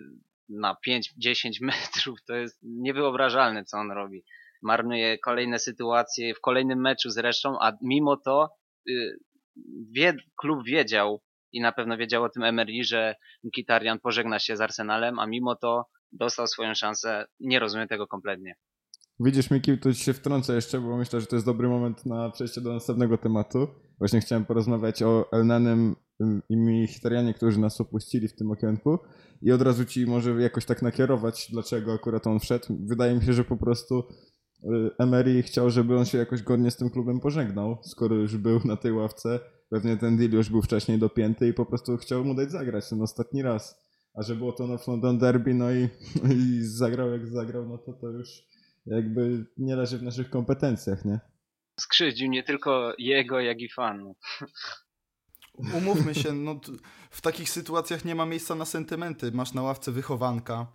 na 0.48 0.76
5-10 0.88 1.50
metrów, 1.70 2.18
to 2.26 2.34
jest 2.34 2.58
niewyobrażalne, 2.62 3.64
co 3.64 3.78
on 3.78 3.90
robi. 3.90 4.24
Marnuje 4.62 5.18
kolejne 5.18 5.58
sytuacje, 5.58 6.34
w 6.34 6.40
kolejnym 6.40 6.80
meczu 6.80 7.10
zresztą, 7.10 7.58
a 7.60 7.72
mimo 7.82 8.16
to 8.16 8.50
y, 8.88 9.18
wie, 9.92 10.16
klub 10.36 10.64
wiedział 10.64 11.22
i 11.52 11.60
na 11.60 11.72
pewno 11.72 11.96
wiedział 11.96 12.24
o 12.24 12.28
tym 12.28 12.42
Emery, 12.42 12.84
że 12.84 13.14
Mkhitaryan 13.44 14.00
pożegna 14.00 14.38
się 14.38 14.56
z 14.56 14.60
Arsenalem, 14.60 15.18
a 15.18 15.26
mimo 15.26 15.56
to 15.56 15.86
dostał 16.12 16.46
swoją 16.46 16.74
szansę. 16.74 17.26
Nie 17.40 17.58
rozumiem 17.58 17.88
tego 17.88 18.06
kompletnie. 18.06 18.54
Widzisz, 19.20 19.50
Miki, 19.50 19.78
tu 19.78 19.94
się 19.94 20.12
wtrącę 20.12 20.54
jeszcze, 20.54 20.80
bo 20.80 20.96
myślę, 20.96 21.20
że 21.20 21.26
to 21.26 21.36
jest 21.36 21.46
dobry 21.46 21.68
moment 21.68 22.06
na 22.06 22.30
przejście 22.30 22.60
do 22.60 22.72
następnego 22.72 23.18
tematu. 23.18 23.68
Właśnie 23.98 24.20
chciałem 24.20 24.44
porozmawiać 24.44 25.02
o 25.02 25.32
Elnanem 25.32 25.96
i 26.48 26.56
Mkhitarjanie, 26.56 27.34
którzy 27.34 27.60
nas 27.60 27.80
opuścili 27.80 28.28
w 28.28 28.36
tym 28.36 28.50
okienku 28.50 28.98
i 29.42 29.52
od 29.52 29.62
razu 29.62 29.84
ci 29.84 30.06
może 30.06 30.30
jakoś 30.42 30.64
tak 30.64 30.82
nakierować, 30.82 31.48
dlaczego 31.52 31.92
akurat 31.92 32.26
on 32.26 32.40
wszedł. 32.40 32.66
Wydaje 32.86 33.14
mi 33.14 33.24
się, 33.24 33.32
że 33.32 33.44
po 33.44 33.56
prostu 33.56 33.98
y, 33.98 34.66
Emery 34.98 35.42
chciał, 35.42 35.70
żeby 35.70 35.98
on 35.98 36.04
się 36.04 36.18
jakoś 36.18 36.42
godnie 36.42 36.70
z 36.70 36.76
tym 36.76 36.90
klubem 36.90 37.20
pożegnał, 37.20 37.78
skoro 37.82 38.16
już 38.16 38.36
był 38.36 38.60
na 38.64 38.76
tej 38.76 38.92
ławce. 38.92 39.40
Pewnie 39.70 39.96
ten 39.96 40.16
deal 40.16 40.30
już 40.30 40.50
był 40.50 40.62
wcześniej 40.62 40.98
dopięty 40.98 41.48
i 41.48 41.54
po 41.54 41.66
prostu 41.66 41.96
chciał 41.96 42.24
mu 42.24 42.34
dać 42.34 42.50
zagrać 42.50 42.88
ten 42.88 43.02
ostatni 43.02 43.42
raz. 43.42 43.88
A 44.14 44.22
że 44.22 44.36
było 44.36 44.52
to 44.52 44.66
North 44.66 44.88
London 44.88 45.18
Derby, 45.18 45.54
no 45.54 45.72
i, 45.72 45.88
i 46.34 46.62
zagrał 46.62 47.10
jak 47.10 47.26
zagrał, 47.26 47.68
no 47.68 47.78
to 47.78 47.92
to 47.92 48.10
już 48.10 48.28
jakby 48.86 49.46
nie 49.56 49.76
leży 49.76 49.98
w 49.98 50.02
naszych 50.02 50.30
kompetencjach, 50.30 51.04
nie? 51.04 51.20
Skrzywdził 51.80 52.30
nie 52.30 52.42
tylko 52.42 52.94
jego, 52.98 53.40
jak 53.40 53.60
i 53.60 53.68
fanów. 53.68 54.16
Umówmy 55.58 56.14
się, 56.14 56.32
no, 56.32 56.60
w 57.10 57.20
takich 57.20 57.50
sytuacjach 57.50 58.04
nie 58.04 58.14
ma 58.14 58.26
miejsca 58.26 58.54
na 58.54 58.64
sentymenty. 58.64 59.32
Masz 59.32 59.52
na 59.52 59.62
ławce 59.62 59.92
wychowanka, 59.92 60.66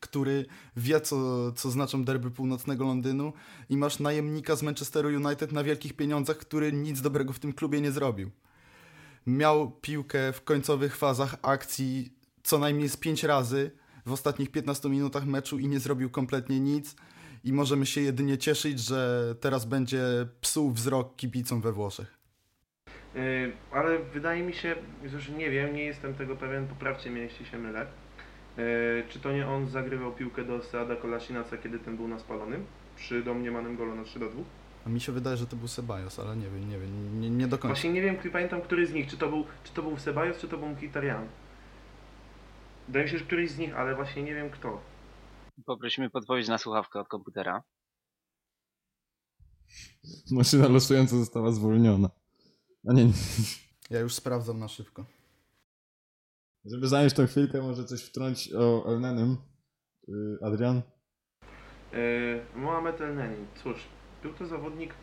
który 0.00 0.46
wie, 0.76 1.00
co, 1.00 1.52
co 1.52 1.70
znaczą 1.70 2.04
derby 2.04 2.30
północnego 2.30 2.84
Londynu 2.84 3.32
i 3.68 3.76
masz 3.76 3.98
najemnika 3.98 4.56
z 4.56 4.62
Manchesteru 4.62 5.08
United 5.08 5.52
na 5.52 5.64
wielkich 5.64 5.92
pieniądzach, 5.92 6.38
który 6.38 6.72
nic 6.72 7.00
dobrego 7.00 7.32
w 7.32 7.38
tym 7.38 7.52
klubie 7.52 7.80
nie 7.80 7.92
zrobił. 7.92 8.30
Miał 9.26 9.70
piłkę 9.70 10.32
w 10.32 10.44
końcowych 10.44 10.96
fazach 10.96 11.36
akcji 11.42 12.16
co 12.42 12.58
najmniej 12.58 12.88
z 12.88 12.96
pięć 12.96 13.22
razy 13.24 13.70
w 14.06 14.12
ostatnich 14.12 14.50
15 14.50 14.88
minutach 14.88 15.26
meczu 15.26 15.58
i 15.58 15.68
nie 15.68 15.80
zrobił 15.80 16.10
kompletnie 16.10 16.60
nic 16.60 16.96
i 17.44 17.52
możemy 17.52 17.86
się 17.86 18.00
jedynie 18.00 18.38
cieszyć, 18.38 18.80
że 18.80 19.34
teraz 19.40 19.64
będzie 19.64 20.02
psuł 20.40 20.72
wzrok 20.72 21.16
kibicom 21.16 21.60
we 21.60 21.72
Włoszech. 21.72 22.21
Yy, 23.14 23.52
ale 23.70 23.98
wydaje 23.98 24.42
mi 24.42 24.54
się, 24.54 24.74
że 25.04 25.32
nie 25.32 25.50
wiem, 25.50 25.74
nie 25.74 25.84
jestem 25.84 26.14
tego 26.14 26.36
pewien, 26.36 26.66
poprawcie 26.66 27.10
mnie 27.10 27.20
jeśli 27.20 27.46
się 27.46 27.58
mylę. 27.58 27.86
Yy, 28.56 28.64
czy 29.08 29.20
to 29.20 29.32
nie 29.32 29.48
on 29.48 29.68
zagrywał 29.68 30.12
piłkę 30.12 30.44
do 30.44 30.62
Seada 30.62 30.96
Kolasinaca, 30.96 31.56
kiedy 31.58 31.78
ten 31.78 31.96
był 31.96 32.08
na 32.08 32.18
spalonym? 32.18 32.64
Przy 32.96 33.22
domniemanym 33.22 33.76
golu 33.76 33.94
na 33.94 34.04
3 34.04 34.18
do 34.18 34.28
2? 34.30 34.42
A 34.86 34.88
mi 34.88 35.00
się 35.00 35.12
wydaje, 35.12 35.36
że 35.36 35.46
to 35.46 35.56
był 35.56 35.68
Sebajos, 35.68 36.18
ale 36.18 36.36
nie 36.36 36.50
wiem, 36.50 36.70
nie 36.70 36.78
wiem, 36.78 37.20
nie, 37.20 37.30
nie 37.30 37.46
do 37.46 37.58
końca. 37.58 37.74
Właśnie 37.74 37.92
nie 37.92 38.02
wiem, 38.02 38.16
pamiętam, 38.32 38.62
który 38.62 38.86
z 38.86 38.92
nich, 38.92 39.10
czy 39.10 39.16
to 39.16 39.28
był, 39.28 39.44
czy 39.64 39.72
to 39.72 39.82
był 39.82 39.98
Sebajos, 39.98 40.38
czy 40.38 40.48
to 40.48 40.58
był 40.58 40.68
Mkhitaryan. 40.68 41.26
Wydaje 42.86 43.04
mi 43.04 43.10
się, 43.10 43.18
że 43.18 43.24
któryś 43.24 43.50
z 43.50 43.58
nich, 43.58 43.76
ale 43.76 43.94
właśnie 43.94 44.22
nie 44.22 44.34
wiem 44.34 44.50
kto. 44.50 44.80
Poprosimy 45.66 46.10
podpowiedź 46.10 46.48
na 46.48 46.58
słuchawkę 46.58 47.00
od 47.00 47.08
komputera. 47.08 47.62
Maszyna 50.30 50.68
losująca 50.68 51.16
została 51.16 51.52
zwolniona. 51.52 52.10
A 52.88 52.92
nie, 52.92 53.04
nie. 53.04 53.12
Ja 53.90 54.00
już 54.00 54.14
sprawdzam 54.14 54.58
na 54.58 54.68
szybko. 54.68 55.04
Żeby 56.64 56.88
zająć 56.88 57.12
tą 57.12 57.26
chwilkę, 57.26 57.62
może 57.62 57.84
coś 57.84 58.04
wtrącić 58.04 58.54
o 58.54 58.84
Elnenym. 58.86 59.36
Yy, 60.08 60.38
Adrian? 60.42 60.82
Yy, 61.92 62.44
Mohamed 62.56 63.00
El 63.00 63.14
Neni. 63.14 63.46
Cóż, 63.62 63.76
był 64.22 64.32
to 64.32 64.46
zawodnik, 64.46 64.94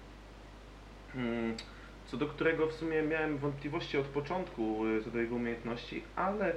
hmm, 1.13 1.57
co 2.05 2.17
do 2.17 2.27
którego 2.27 2.67
w 2.67 2.73
sumie 2.73 3.01
miałem 3.01 3.37
wątpliwości 3.37 3.97
od 3.97 4.05
początku 4.05 4.85
yy, 4.85 5.03
co 5.03 5.11
do 5.11 5.19
jego 5.19 5.35
umiejętności, 5.35 6.03
ale 6.15 6.47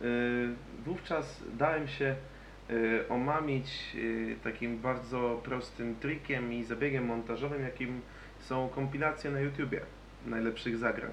yy, 0.00 0.54
wówczas 0.84 1.42
dałem 1.58 1.88
się 1.88 2.16
omamić 3.08 3.96
takim 4.44 4.78
bardzo 4.78 5.40
prostym 5.44 5.96
trikiem 5.96 6.52
i 6.52 6.64
zabiegiem 6.64 7.04
montażowym, 7.04 7.62
jakim 7.62 8.00
są 8.40 8.68
kompilacje 8.68 9.30
na 9.30 9.40
YouTubie 9.40 9.86
najlepszych 10.26 10.78
zagrań. 10.78 11.10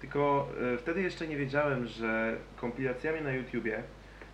Tylko 0.00 0.48
yy, 0.60 0.78
wtedy 0.78 1.02
jeszcze 1.02 1.28
nie 1.28 1.36
wiedziałem, 1.36 1.86
że 1.86 2.36
kompilacjami 2.56 3.20
na 3.20 3.32
YouTubie 3.32 3.82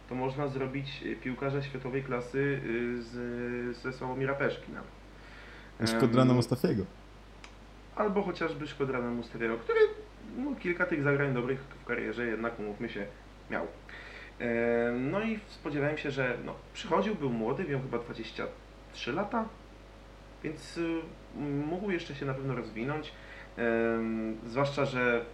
to 0.08 0.14
można 0.14 0.48
zrobić 0.48 1.02
y, 1.02 1.16
piłkarza 1.16 1.62
światowej 1.62 2.02
klasy 2.02 2.38
y, 2.38 3.02
z, 3.02 3.76
ze 3.76 3.92
Sławomira 3.92 4.34
Peszki 4.34 4.72
nawet. 4.72 4.90
Szkodrana 5.90 6.34
Mustafiego. 6.34 6.84
Albo 7.96 8.22
chociażby 8.22 8.66
Szkodrana 8.66 9.10
Mustafiego, 9.10 9.56
który 9.56 9.80
no, 10.36 10.54
kilka 10.54 10.86
tych 10.86 11.02
zagrań 11.02 11.34
dobrych 11.34 11.60
w 11.60 11.84
karierze 11.84 12.26
jednak, 12.26 12.60
umówmy 12.60 12.88
się, 12.88 13.06
miał. 13.50 13.66
No 15.00 15.22
i 15.22 15.38
spodziewałem 15.48 15.98
się, 15.98 16.10
że 16.10 16.38
no, 16.44 16.54
przychodził, 16.74 17.14
był 17.14 17.30
młody, 17.30 17.64
miał 17.64 17.80
chyba 17.80 17.98
23 17.98 19.12
lata, 19.12 19.48
więc 20.44 20.78
y, 20.78 21.00
mógł 21.66 21.90
jeszcze 21.90 22.14
się 22.14 22.26
na 22.26 22.34
pewno 22.34 22.54
rozwinąć. 22.54 23.12
Zwłaszcza, 24.46 24.84
że 24.84 25.24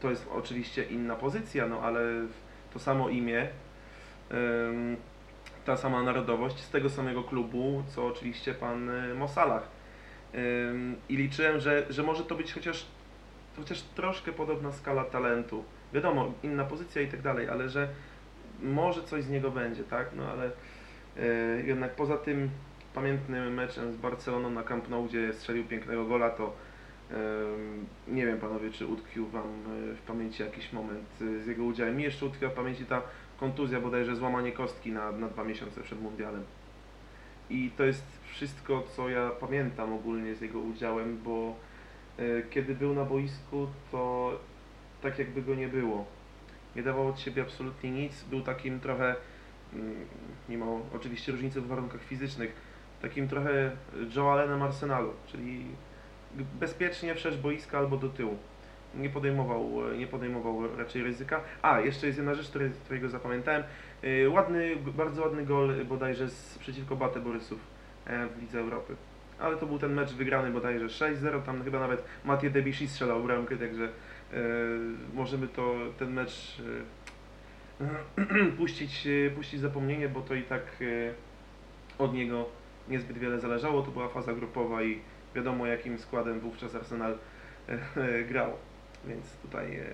to 0.00 0.10
jest 0.10 0.28
oczywiście 0.32 0.82
inna 0.82 1.16
pozycja, 1.16 1.68
no 1.68 1.80
ale 1.80 2.00
to 2.72 2.78
samo 2.78 3.08
imię, 3.08 3.48
ta 5.64 5.76
sama 5.76 6.02
narodowość 6.02 6.58
z 6.60 6.70
tego 6.70 6.90
samego 6.90 7.22
klubu, 7.22 7.82
co 7.88 8.06
oczywiście 8.06 8.54
pan 8.54 8.90
y, 8.90 9.14
Mosalach. 9.14 9.68
I 11.08 11.16
liczyłem, 11.16 11.60
że, 11.60 11.86
że 11.90 12.02
może 12.02 12.24
to 12.24 12.34
być 12.34 12.52
chociaż, 12.52 12.86
chociaż 13.56 13.82
troszkę 13.82 14.32
podobna 14.32 14.72
skala 14.72 15.04
talentu. 15.04 15.64
Wiadomo, 15.92 16.32
inna 16.42 16.64
pozycja 16.64 17.02
i 17.02 17.08
tak 17.08 17.22
dalej, 17.22 17.48
ale 17.48 17.68
że 17.68 17.88
może 18.62 19.02
coś 19.02 19.24
z 19.24 19.30
niego 19.30 19.50
będzie, 19.50 19.84
tak? 19.84 20.06
No 20.16 20.30
ale 20.30 20.50
y, 21.16 21.64
jednak 21.66 21.94
poza 21.94 22.16
tym 22.16 22.50
pamiętnym 22.94 23.54
meczem 23.54 23.92
z 23.92 23.96
Barceloną 23.96 24.50
na 24.50 24.62
Camp 24.62 24.88
Nou, 24.88 25.04
gdzie 25.04 25.32
strzelił 25.32 25.64
pięknego 25.64 26.04
gola, 26.04 26.30
to 26.30 26.52
nie 28.08 28.26
wiem 28.26 28.38
panowie, 28.38 28.70
czy 28.70 28.86
utkwił 28.86 29.26
wam 29.26 29.46
y, 29.46 29.94
w 29.94 30.02
pamięci 30.02 30.42
jakiś 30.42 30.72
moment 30.72 31.08
y, 31.20 31.42
z 31.42 31.46
jego 31.46 31.64
udziałem. 31.64 31.96
Mi 31.96 32.02
jeszcze 32.02 32.26
utkwiła 32.26 32.50
w 32.50 32.54
pamięci 32.54 32.86
ta 32.86 33.02
kontuzja, 33.40 33.80
bodajże 33.80 34.16
złamanie 34.16 34.52
kostki 34.52 34.92
na, 34.92 35.12
na 35.12 35.28
dwa 35.28 35.44
miesiące 35.44 35.80
przed 35.80 36.02
mundialem. 36.02 36.44
I 37.50 37.70
to 37.76 37.84
jest 37.84 38.04
wszystko, 38.30 38.82
co 38.96 39.08
ja 39.08 39.30
pamiętam 39.30 39.92
ogólnie 39.92 40.34
z 40.34 40.40
jego 40.40 40.58
udziałem, 40.58 41.18
bo 41.24 41.54
e, 42.18 42.22
kiedy 42.50 42.74
był 42.74 42.94
na 42.94 43.04
boisku, 43.04 43.66
to 43.92 44.32
tak 45.02 45.18
jakby 45.18 45.42
go 45.42 45.54
nie 45.54 45.68
było. 45.68 46.06
Nie 46.76 46.82
dawał 46.82 47.08
od 47.08 47.20
siebie 47.20 47.42
absolutnie 47.42 47.90
nic. 47.90 48.24
Był 48.24 48.40
takim 48.40 48.80
trochę, 48.80 49.16
mm, 49.72 49.94
mimo 50.48 50.80
oczywiście 50.94 51.32
różnicy 51.32 51.60
w 51.60 51.66
warunkach 51.66 52.02
fizycznych, 52.02 52.52
takim 53.02 53.28
trochę 53.28 53.70
Joe 54.16 54.32
Allenem 54.32 54.62
Arsenalu, 54.62 55.12
czyli 55.26 55.64
bezpiecznie 56.60 57.14
wszedł 57.14 57.38
boiska 57.38 57.78
albo 57.78 57.96
do 57.96 58.08
tyłu. 58.08 58.36
Nie 58.94 59.10
podejmował, 59.10 59.70
nie 59.98 60.06
podejmował 60.06 60.76
raczej 60.76 61.02
ryzyka. 61.02 61.40
A, 61.62 61.80
jeszcze 61.80 62.06
jest 62.06 62.18
jedna 62.18 62.34
rzecz, 62.34 62.48
której, 62.48 62.70
którego 62.84 63.08
zapamiętałem. 63.08 63.62
Yy, 64.02 64.28
Ładny, 64.28 64.76
bardzo 64.76 65.22
ładny 65.22 65.44
gol 65.44 65.84
bodajże 65.84 66.28
z, 66.28 66.58
przeciwko 66.58 66.96
Batę 66.96 67.20
Borysów 67.20 67.60
e, 68.06 68.26
w 68.26 68.40
Lidze 68.40 68.60
Europy. 68.60 68.96
Ale 69.38 69.56
to 69.56 69.66
był 69.66 69.78
ten 69.78 69.94
mecz 69.94 70.12
wygrany 70.12 70.50
bodajże 70.50 70.86
6-0, 70.86 71.42
tam 71.42 71.64
chyba 71.64 71.80
nawet 71.80 72.04
Mathieu 72.24 72.50
Debuchy 72.50 72.88
strzelał 72.88 73.22
bramkę, 73.22 73.56
także 73.56 73.84
e, 73.84 73.88
możemy 75.14 75.48
to, 75.48 75.74
ten 75.98 76.12
mecz 76.12 76.62
e, 77.80 78.52
puścić, 78.58 79.06
e, 79.06 79.30
puścić 79.30 79.60
zapomnienie, 79.60 80.08
bo 80.08 80.20
to 80.20 80.34
i 80.34 80.42
tak 80.42 80.62
e, 80.80 81.14
od 81.98 82.14
niego 82.14 82.48
niezbyt 82.88 83.18
wiele 83.18 83.40
zależało. 83.40 83.82
To 83.82 83.90
była 83.90 84.08
faza 84.08 84.32
grupowa 84.32 84.82
i 84.82 85.00
wiadomo 85.34 85.66
jakim 85.66 85.98
składem 85.98 86.40
wówczas 86.40 86.74
Arsenal 86.74 87.18
e, 87.68 88.24
grał. 88.24 88.50
Więc 89.04 89.26
tutaj 89.42 89.76
e, 89.76 89.86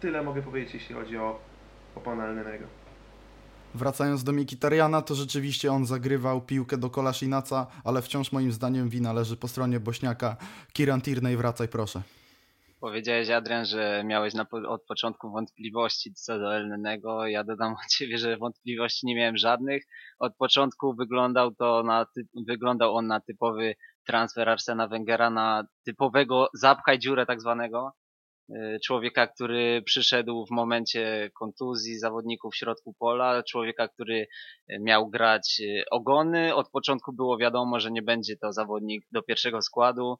tyle 0.00 0.22
mogę 0.22 0.42
powiedzieć, 0.42 0.74
jeśli 0.74 0.94
chodzi 0.94 1.16
o, 1.18 1.38
o 1.94 2.00
pana 2.00 2.26
Elnenego. 2.26 2.66
Wracając 3.74 4.24
do 4.24 4.32
Mikitariana, 4.32 5.02
to 5.02 5.14
rzeczywiście 5.14 5.72
on 5.72 5.86
zagrywał 5.86 6.40
piłkę 6.40 6.76
do 6.76 6.90
Kolaszinaca, 6.90 7.66
ale 7.84 8.02
wciąż 8.02 8.32
moim 8.32 8.52
zdaniem 8.52 8.88
wina 8.88 9.12
leży 9.12 9.36
po 9.36 9.48
stronie 9.48 9.80
Bośniaka. 9.80 10.36
Kiran 10.72 11.00
Tierney, 11.00 11.36
wracaj 11.36 11.68
proszę. 11.68 12.02
Powiedziałeś, 12.80 13.30
Adrian, 13.30 13.66
że 13.66 14.02
miałeś 14.06 14.34
po- 14.50 14.68
od 14.68 14.82
początku 14.82 15.30
wątpliwości 15.30 16.14
co 16.14 16.38
do 16.38 16.56
Elnenego. 16.56 17.26
Ja 17.26 17.44
dodam 17.44 17.72
od 17.72 17.86
ciebie, 17.90 18.18
że 18.18 18.36
wątpliwości 18.36 19.06
nie 19.06 19.16
miałem 19.16 19.36
żadnych. 19.36 19.84
Od 20.18 20.36
początku 20.36 20.94
wyglądał 20.94 21.54
to 21.54 21.82
na 21.82 22.06
wyglądał 22.46 22.96
on 22.96 23.06
na 23.06 23.20
typowy 23.20 23.74
transfer 24.06 24.48
Arsena 24.48 24.88
Wengera, 24.88 25.30
na 25.30 25.64
typowego 25.84 26.48
zapchaj 26.54 26.98
dziurę 26.98 27.26
tak 27.26 27.40
zwanego. 27.40 27.92
Y, 28.50 28.78
Człowieka, 28.84 29.26
który 29.26 29.82
przyszedł 29.82 30.46
w 30.46 30.50
momencie 30.50 31.30
kontuzji 31.34 31.98
zawodników 31.98 32.54
w 32.54 32.56
środku 32.56 32.94
pola, 32.98 33.42
człowieka, 33.42 33.88
który 33.88 34.26
miał 34.80 35.08
grać 35.10 35.56
y, 35.60 35.84
ogony. 35.90 36.54
Od 36.54 36.70
początku 36.70 37.12
było 37.12 37.38
wiadomo, 37.38 37.80
że 37.80 37.90
nie 37.90 38.02
będzie 38.02 38.36
to 38.36 38.52
zawodnik 38.52 39.06
do 39.12 39.22
pierwszego 39.22 39.62
składu 39.62 40.18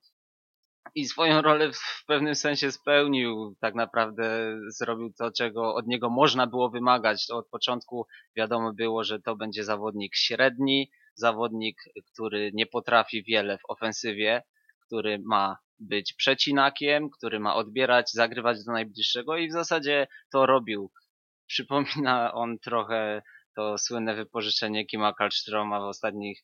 i 0.94 1.04
swoją 1.04 1.42
rolę 1.42 1.72
w 1.72 2.04
pewnym 2.06 2.34
sensie 2.34 2.72
spełnił. 2.72 3.56
Tak 3.60 3.74
naprawdę 3.74 4.56
zrobił 4.68 5.12
to, 5.18 5.30
czego 5.32 5.74
od 5.74 5.86
niego 5.86 6.10
można 6.10 6.46
było 6.46 6.70
wymagać. 6.70 7.26
Od 7.30 7.48
początku 7.48 8.06
wiadomo 8.36 8.72
było, 8.72 9.04
że 9.04 9.20
to 9.20 9.36
będzie 9.36 9.64
zawodnik 9.64 10.16
średni, 10.16 10.90
zawodnik, 11.16 11.76
który 12.12 12.50
nie 12.54 12.66
potrafi 12.66 13.22
wiele 13.22 13.58
w 13.58 13.70
ofensywie, 13.70 14.42
który 14.86 15.18
ma 15.24 15.58
być 15.78 16.14
przecinakiem, 16.14 17.10
który 17.10 17.40
ma 17.40 17.54
odbierać, 17.54 18.12
zagrywać 18.12 18.64
do 18.64 18.72
najbliższego 18.72 19.36
i 19.36 19.48
w 19.48 19.52
zasadzie 19.52 20.06
to 20.32 20.46
robił. 20.46 20.90
Przypomina 21.48 22.32
on 22.34 22.58
trochę 22.58 23.22
to 23.56 23.78
słynne 23.78 24.14
wypożyczenie 24.14 24.86
Kima 24.86 25.12
Kalstroma 25.12 25.80
w 25.80 25.84
ostatnich 25.84 26.42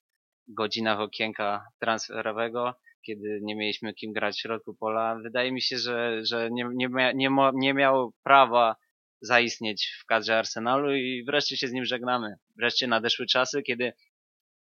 godzinach 0.48 1.00
okienka 1.00 1.64
transferowego, 1.80 2.74
kiedy 3.06 3.40
nie 3.42 3.56
mieliśmy 3.56 3.94
kim 3.94 4.12
grać 4.12 4.36
w 4.36 4.40
środku 4.40 4.74
pola. 4.74 5.16
Wydaje 5.22 5.52
mi 5.52 5.62
się, 5.62 5.78
że, 5.78 6.24
że 6.24 6.50
nie, 6.50 6.68
nie, 6.74 6.88
mia, 6.88 7.12
nie, 7.12 7.30
nie 7.54 7.74
miał 7.74 8.12
prawa 8.22 8.76
zaistnieć 9.20 9.90
w 10.00 10.06
kadrze 10.06 10.38
Arsenalu 10.38 10.94
i 10.94 11.24
wreszcie 11.26 11.56
się 11.56 11.68
z 11.68 11.72
nim 11.72 11.84
żegnamy. 11.84 12.34
Wreszcie 12.56 12.86
nadeszły 12.86 13.26
czasy, 13.26 13.62
kiedy 13.62 13.92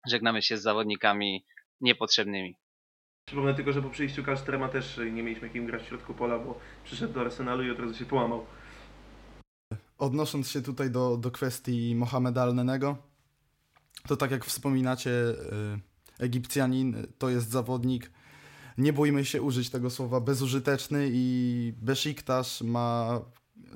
żegnamy 0.08 0.42
się 0.42 0.56
z 0.56 0.62
zawodnikami 0.62 1.44
niepotrzebnymi. 1.80 2.56
Przypomnę 3.28 3.54
tylko, 3.54 3.72
że 3.72 3.82
po 3.82 3.90
przyjściu 3.90 4.24
Kalstrema 4.24 4.68
też 4.68 5.00
nie 5.12 5.22
mieliśmy 5.22 5.50
kim 5.50 5.66
grać 5.66 5.82
w 5.82 5.86
środku 5.86 6.14
pola, 6.14 6.38
bo 6.38 6.58
przyszedł 6.84 7.12
do 7.12 7.20
Arsenalu 7.20 7.64
i 7.64 7.70
od 7.70 7.78
razu 7.78 7.94
się 7.94 8.04
połamał. 8.04 8.46
Odnosząc 9.98 10.50
się 10.50 10.62
tutaj 10.62 10.90
do, 10.90 11.16
do 11.16 11.30
kwestii 11.30 11.94
Mohameda 11.94 12.42
Alnenego, 12.42 12.96
to 14.08 14.16
tak 14.16 14.30
jak 14.30 14.44
wspominacie, 14.44 15.10
y, 15.10 15.34
Egipcjanin 16.18 17.06
to 17.18 17.28
jest 17.28 17.50
zawodnik, 17.50 18.10
nie 18.78 18.92
bójmy 18.92 19.24
się 19.24 19.42
użyć 19.42 19.70
tego 19.70 19.90
słowa, 19.90 20.20
bezużyteczny 20.20 21.08
i 21.12 21.72
Besiktas 21.76 22.60
ma 22.60 23.20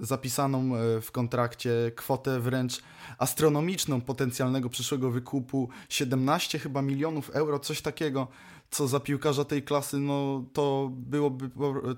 zapisaną 0.01 0.77
y, 0.77 1.01
w 1.01 1.11
kontrakcie 1.13 1.93
kwotę 1.97 2.41
wręcz 2.41 2.83
astronomiczną 3.19 4.01
potencjalnego 4.01 4.69
przyszłego 4.69 5.11
wykupu 5.11 5.69
17 5.89 6.59
chyba 6.59 6.83
milionów 6.83 7.31
euro, 7.31 7.59
coś 7.59 7.83
takiego, 7.83 8.29
co 8.71 8.89
za 8.89 9.01
piłkarza 9.01 9.45
tej 9.45 9.63
klasy, 9.63 9.99
no 9.99 10.45
to 10.53 10.91
byłoby 10.93 11.51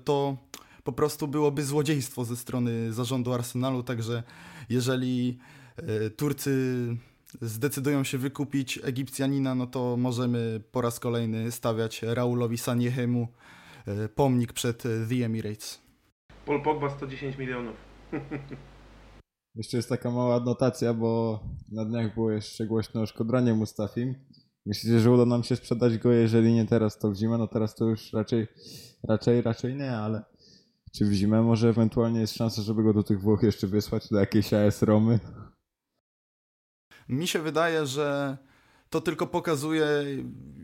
to 0.03 0.37
po 0.83 0.91
prostu 0.91 1.27
byłoby 1.27 1.63
złodziejstwo 1.63 2.25
ze 2.25 2.35
strony 2.35 2.93
zarządu 2.93 3.33
Arsenalu, 3.33 3.83
także 3.83 4.23
jeżeli 4.69 5.39
e, 5.77 6.09
Turcy 6.09 6.87
zdecydują 7.41 8.03
się 8.03 8.17
wykupić 8.17 8.79
Egipcjanina, 8.83 9.55
no 9.55 9.67
to 9.67 9.97
możemy 9.97 10.61
po 10.71 10.81
raz 10.81 10.99
kolejny 10.99 11.51
stawiać 11.51 12.01
Raulowi 12.01 12.57
Saniehemu 12.57 13.27
e, 13.85 14.09
pomnik 14.09 14.53
przed 14.53 14.85
e, 14.85 14.89
The 15.09 15.25
Emirates. 15.25 15.84
Paul 16.45 16.61
Pogba 16.61 16.89
110 16.89 17.37
milionów. 17.37 17.75
Jeszcze 19.55 19.77
jest 19.77 19.89
taka 19.89 20.11
mała 20.11 20.35
adnotacja, 20.35 20.93
bo 20.93 21.39
na 21.71 21.85
dniach 21.85 22.13
było 22.13 22.31
jeszcze 22.31 22.65
głośno 22.65 23.01
o 23.01 23.05
szkodranie 23.05 23.53
Mustafim. 23.53 24.15
Myślicie, 24.65 24.99
że 24.99 25.11
uda 25.11 25.25
nam 25.25 25.43
się 25.43 25.55
sprzedać 25.55 25.97
go, 25.97 26.11
jeżeli 26.11 26.53
nie 26.53 26.65
teraz, 26.65 26.99
to 26.99 27.11
w 27.11 27.15
zimę? 27.15 27.37
No 27.37 27.47
teraz 27.47 27.75
to 27.75 27.85
już 27.85 28.13
raczej, 28.13 28.47
raczej, 29.03 29.41
raczej 29.41 29.75
nie, 29.75 29.97
ale 29.97 30.23
czy 30.93 31.05
w 31.05 31.13
zimę 31.13 31.41
może 31.41 31.69
ewentualnie 31.69 32.19
jest 32.19 32.35
szansa, 32.35 32.61
żeby 32.61 32.83
go 32.83 32.93
do 32.93 33.03
tych 33.03 33.21
Włoch 33.21 33.43
jeszcze 33.43 33.67
wysłać, 33.67 34.09
do 34.09 34.19
jakiejś 34.19 34.53
AS 34.53 34.81
Romy? 34.81 35.19
Mi 37.09 37.27
się 37.27 37.39
wydaje, 37.39 37.85
że 37.85 38.37
to 38.89 39.01
tylko 39.01 39.27
pokazuje, 39.27 39.85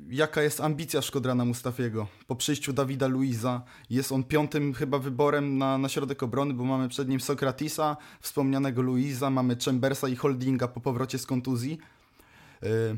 jaka 0.09 0.41
jest 0.41 0.61
ambicja 0.61 1.01
Szkodrana 1.01 1.45
Mustafiego. 1.45 2.07
Po 2.27 2.35
przyjściu 2.35 2.73
Dawida 2.73 3.07
Luiza 3.07 3.61
jest 3.89 4.11
on 4.11 4.23
piątym 4.23 4.73
chyba 4.73 4.99
wyborem 4.99 5.57
na, 5.57 5.77
na 5.77 5.89
środek 5.89 6.23
obrony, 6.23 6.53
bo 6.53 6.63
mamy 6.63 6.89
przed 6.89 7.09
nim 7.09 7.19
Sokratisa, 7.19 7.97
wspomnianego 8.21 8.81
Luiza, 8.81 9.29
mamy 9.29 9.57
Chambersa 9.65 10.07
i 10.07 10.15
Holdinga 10.15 10.67
po 10.67 10.81
powrocie 10.81 11.17
z 11.17 11.25
kontuzji. 11.25 11.77
Yy, 12.61 12.97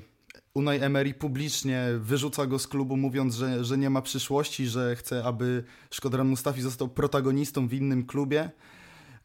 Unai 0.54 0.80
Emery 0.80 1.14
publicznie 1.14 1.86
wyrzuca 2.00 2.46
go 2.46 2.60
z 2.60 2.68
klubu, 2.68 2.98
mówiąc, 2.98 3.36
że, 3.36 3.66
że 3.66 3.78
nie 3.78 3.90
ma 3.90 4.02
przyszłości, 4.02 4.68
że 4.68 4.96
chce, 4.96 5.24
aby 5.24 5.64
Szkodran 5.92 6.28
Mustafi 6.28 6.62
został 6.62 6.88
protagonistą 6.88 7.68
w 7.68 7.74
innym 7.74 8.06
klubie, 8.06 8.52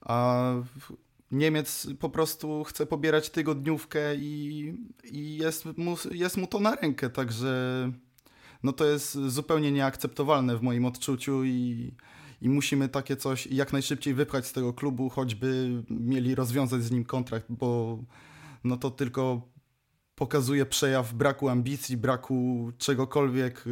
a 0.01 0.53
Niemiec 1.31 1.87
po 2.01 2.11
prostu 2.11 2.65
chce 2.65 2.87
pobierać 2.87 3.31
tygodniówkę 3.31 4.17
i, 4.17 4.75
i 5.05 5.37
jest, 5.37 5.65
mu, 5.77 5.97
jest 6.11 6.37
mu 6.37 6.47
to 6.47 6.61
na 6.61 6.75
rękę, 6.75 7.11
także 7.11 7.93
no 8.63 8.73
to 8.73 8.85
jest 8.85 9.13
zupełnie 9.13 9.73
nieakceptowalne 9.73 10.57
w 10.57 10.63
moim 10.63 10.85
odczuciu 10.85 11.45
i, 11.45 11.93
i 12.43 12.49
musimy 12.49 12.89
takie 12.89 13.17
coś 13.17 13.47
jak 13.47 13.73
najszybciej 13.73 14.15
wypchać 14.15 14.47
z 14.47 14.53
tego 14.53 14.73
klubu, 14.73 15.09
choćby 15.09 15.83
mieli 15.91 16.35
rozwiązać 16.35 16.83
z 16.83 16.91
nim 16.91 17.05
kontrakt, 17.05 17.47
bo 17.49 17.99
no 18.65 18.77
to 18.77 18.91
tylko 18.91 19.49
pokazuje 20.15 20.67
przejaw 20.67 21.15
braku 21.15 21.49
ambicji, 21.49 21.97
braku 21.97 22.73
czegokolwiek 22.79 23.65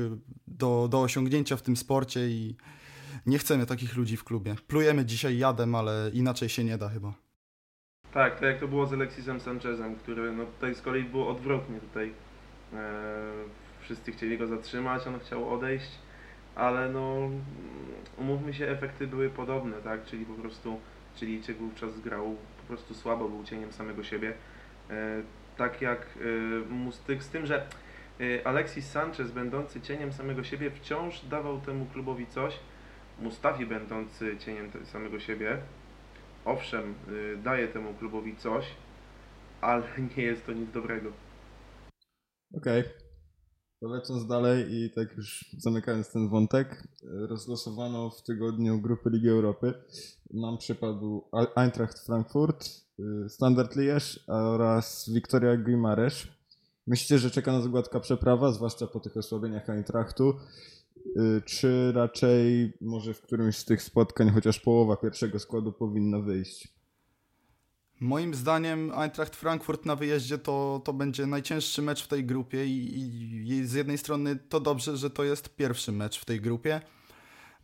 do, 0.47 0.89
do 0.91 1.01
osiągnięcia 1.01 1.57
w 1.57 1.63
tym 1.63 1.77
sporcie 1.77 2.29
i 2.29 2.57
nie 3.27 3.39
chcemy 3.39 3.67
takich 3.67 3.97
ludzi 3.97 4.17
w 4.17 4.25
klubie. 4.25 4.55
Plujemy 4.67 5.05
dzisiaj 5.05 5.39
jadem, 5.39 5.75
ale 5.75 6.11
inaczej 6.15 6.49
się 6.49 6.65
nie 6.65 6.79
da 6.79 6.89
chyba. 6.89 7.26
Tak, 8.15 8.35
tak 8.35 8.43
jak 8.43 8.59
to 8.59 8.69
było 8.69 8.87
z 8.87 8.93
Alexisem 8.93 9.41
Sanchezem, 9.41 9.97
który 9.97 10.33
no 10.33 10.45
tutaj 10.45 10.75
z 10.75 10.83
kolei 10.83 11.05
było 11.05 11.29
odwrotnie 11.29 11.81
tutaj. 11.81 12.13
E, 12.73 13.33
wszyscy 13.81 14.13
chcieli 14.13 14.39
go 14.39 14.47
zatrzymać, 14.47 15.07
on 15.07 15.19
chciał 15.19 15.55
odejść, 15.55 15.91
ale 16.55 16.89
no 16.89 17.31
umówmy 18.19 18.55
się, 18.55 18.69
efekty 18.69 19.07
były 19.07 19.31
podobne, 19.31 19.77
tak? 19.77 20.05
Czyli 20.05 20.25
po 20.27 20.35
prostu 20.35 20.81
Chilijczyk 21.15 21.57
wówczas 21.57 22.01
grał 22.01 22.37
po 22.61 22.67
prostu 22.67 22.95
słabo, 22.95 23.29
był 23.29 23.45
cieniem 23.45 23.73
samego 23.73 24.05
siebie. 24.05 24.33
E, 24.91 25.23
tak 25.57 25.83
jak 25.83 26.07
y, 26.17 26.63
Mustyk, 26.69 27.23
z 27.23 27.29
tym, 27.29 27.47
że 27.47 27.67
y, 28.21 28.41
Alexis 28.45 28.91
Sanchez, 28.91 29.31
będący 29.31 29.81
cieniem 29.81 30.13
samego 30.13 30.45
siebie, 30.45 30.71
wciąż 30.71 31.25
dawał 31.25 31.61
temu 31.61 31.87
klubowi 31.87 32.27
coś. 32.27 32.59
Mustafi, 33.21 33.67
będący 33.67 34.37
cieniem 34.39 34.71
samego 34.85 35.21
siebie, 35.21 35.57
owszem, 36.47 36.95
y, 37.09 37.37
daje 37.45 37.69
temu 37.69 37.95
klubowi 37.95 38.37
coś, 38.37 38.65
ale 39.61 39.83
nie 40.17 40.23
jest 40.23 40.47
to 40.47 40.53
nic 40.53 40.71
dobrego. 40.71 41.13
Okej. 42.55 42.81
Okay. 42.81 42.93
To 43.81 43.89
lecąc 43.89 44.27
dalej 44.27 44.65
i 44.69 44.91
tak 44.95 45.17
już 45.17 45.45
zamykając 45.59 46.13
ten 46.13 46.29
wątek, 46.29 46.89
rozlosowano 47.29 48.11
w 48.11 48.23
tygodniu 48.23 48.81
grupy 48.81 49.11
Ligi 49.11 49.29
Europy. 49.29 49.75
Nam 50.31 50.59
przypadł 50.59 51.31
Eintracht 51.57 52.07
Frankfurt, 52.07 52.87
Y, 52.99 53.29
Standard 53.29 53.77
Liège 53.77 54.19
oraz 54.27 55.11
Wiktoria 55.15 55.57
Guimarães. 55.57 56.27
Myślicie, 56.87 57.19
że 57.19 57.31
czeka 57.31 57.53
nas 57.53 57.67
gładka 57.67 58.01
przeprawa, 58.01 58.53
zwłaszcza 58.53 58.87
po 58.87 59.01
tych 59.01 59.17
osłabieniach 59.17 59.71
Eintrachtu? 59.71 60.35
Y, 61.17 61.43
czy 61.45 61.93
raczej 61.93 62.73
może 62.81 63.15
w 63.15 63.21
którymś 63.21 63.57
z 63.57 63.65
tych 63.65 63.83
spotkań 63.83 64.31
chociaż 64.31 64.61
połowa 64.61 64.97
pierwszego 64.97 65.39
składu 65.39 65.73
powinna 65.73 66.19
wyjść? 66.19 66.69
Moim 68.01 68.35
zdaniem 68.35 68.93
Eintracht 68.95 69.37
Frankfurt 69.37 69.87
na 69.87 69.97
wyjeździe 69.97 70.39
to, 70.39 70.81
to 70.85 70.93
będzie 70.93 71.27
najcięższy 71.27 71.83
mecz 71.83 72.05
w 72.05 72.09
tej 72.09 72.25
grupie 72.25 72.67
i, 72.67 73.49
i 73.49 73.67
z 73.67 73.73
jednej 73.73 73.99
strony 73.99 74.37
to 74.37 74.61
dobrze, 74.61 74.97
że 74.97 75.11
to 75.11 75.25
jest 75.25 75.57
pierwszy 75.57 75.93
mecz 75.93 76.21
w 76.21 76.25
tej 76.25 76.41
grupie, 76.41 76.81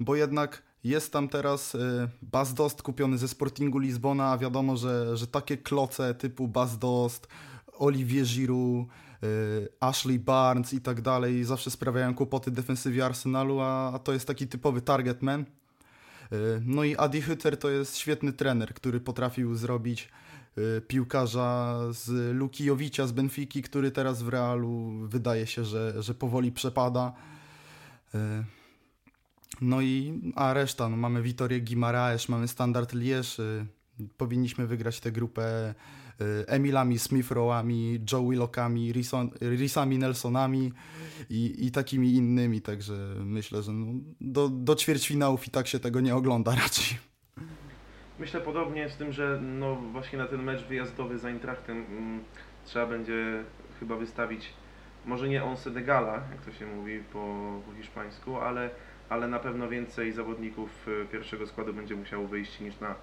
bo 0.00 0.16
jednak 0.16 0.62
jest 0.84 1.12
tam 1.12 1.28
teraz 1.28 1.74
y, 1.74 2.08
Bas 2.22 2.54
kupiony 2.82 3.18
ze 3.18 3.28
Sportingu 3.28 3.78
Lizbona, 3.78 4.32
a 4.32 4.38
wiadomo, 4.38 4.76
że, 4.76 5.16
że 5.16 5.26
takie 5.26 5.56
kloce 5.56 6.14
typu 6.14 6.48
Bas 6.48 6.78
Dost, 6.78 7.28
Olivier 7.72 8.26
Giroud, 8.26 8.86
Ashley 9.80 10.18
Barnes 10.18 10.72
i 10.72 10.80
tak 10.80 11.00
dalej 11.00 11.44
zawsze 11.44 11.70
sprawiają 11.70 12.14
kłopoty 12.14 12.50
defensywie 12.50 13.04
Arsenalu, 13.04 13.60
a, 13.60 14.00
to 14.04 14.12
jest 14.12 14.26
taki 14.26 14.46
typowy 14.48 14.82
target 14.82 15.22
man. 15.22 15.40
Y, 15.40 15.46
No 16.64 16.84
i 16.84 16.96
Adi 16.96 17.22
Hütter 17.22 17.56
to 17.56 17.70
jest 17.70 17.96
świetny 17.96 18.32
trener, 18.32 18.74
który 18.74 19.00
potrafił 19.00 19.54
zrobić 19.54 20.08
y, 20.58 20.80
piłkarza 20.80 21.78
z 21.90 22.34
Lukijowicza 22.36 23.06
z 23.06 23.12
Benfiki, 23.12 23.62
który 23.62 23.90
teraz 23.90 24.22
w 24.22 24.28
Realu 24.28 24.92
wydaje 25.08 25.46
się, 25.46 25.64
że, 25.64 26.02
że 26.02 26.14
powoli 26.14 26.52
przepada. 26.52 27.12
Y, 28.14 28.18
No 29.60 29.80
i 29.80 30.20
a 30.36 30.52
reszta, 30.52 30.88
no 30.88 30.96
mamy 30.96 31.22
Vitorię 31.22 31.60
Guimaraes, 31.60 32.28
mamy 32.28 32.48
Standard 32.48 32.92
Liège, 32.94 33.42
y, 33.42 33.66
powinniśmy 34.16 34.66
wygrać 34.66 35.00
tę 35.00 35.12
grupę 35.12 35.70
y, 35.70 36.01
Emilami 36.46 36.98
Smith-Rowe'ami, 36.98 37.98
Joe 38.12 38.22
Willockami, 38.30 38.92
Rison- 38.92 39.30
Risami 39.40 39.98
Nelsonami 39.98 40.72
i, 41.30 41.66
i 41.66 41.70
takimi 41.70 42.14
innymi, 42.14 42.60
także 42.60 43.14
myślę, 43.24 43.62
że 43.62 43.72
no, 43.72 44.00
do, 44.20 44.48
do 44.48 44.74
ćwierćfinałów 44.74 45.46
i 45.48 45.50
tak 45.50 45.66
się 45.66 45.80
tego 45.80 46.00
nie 46.00 46.14
ogląda 46.14 46.54
raczej. 46.62 46.98
Myślę 48.18 48.40
podobnie 48.40 48.88
z 48.88 48.96
tym, 48.96 49.12
że 49.12 49.40
no 49.42 49.76
właśnie 49.76 50.18
na 50.18 50.26
ten 50.26 50.42
mecz 50.42 50.64
wyjazdowy 50.64 51.18
z 51.18 51.24
Eintrachtem 51.24 51.76
mm, 51.76 52.20
trzeba 52.64 52.86
będzie 52.86 53.44
chyba 53.80 53.96
wystawić 53.96 54.52
może 55.04 55.28
nie 55.28 55.44
once 55.44 55.70
de 55.70 55.82
gala, 55.82 56.12
jak 56.12 56.42
to 56.44 56.52
się 56.52 56.66
mówi 56.66 57.02
po, 57.12 57.18
po 57.66 57.72
hiszpańsku, 57.76 58.36
ale, 58.36 58.70
ale 59.08 59.28
na 59.28 59.38
pewno 59.38 59.68
więcej 59.68 60.12
zawodników 60.12 60.88
y, 60.88 61.06
pierwszego 61.12 61.46
składu 61.46 61.74
będzie 61.74 61.96
musiało 61.96 62.28
wyjść 62.28 62.60
niż 62.60 62.80
na, 62.80 62.94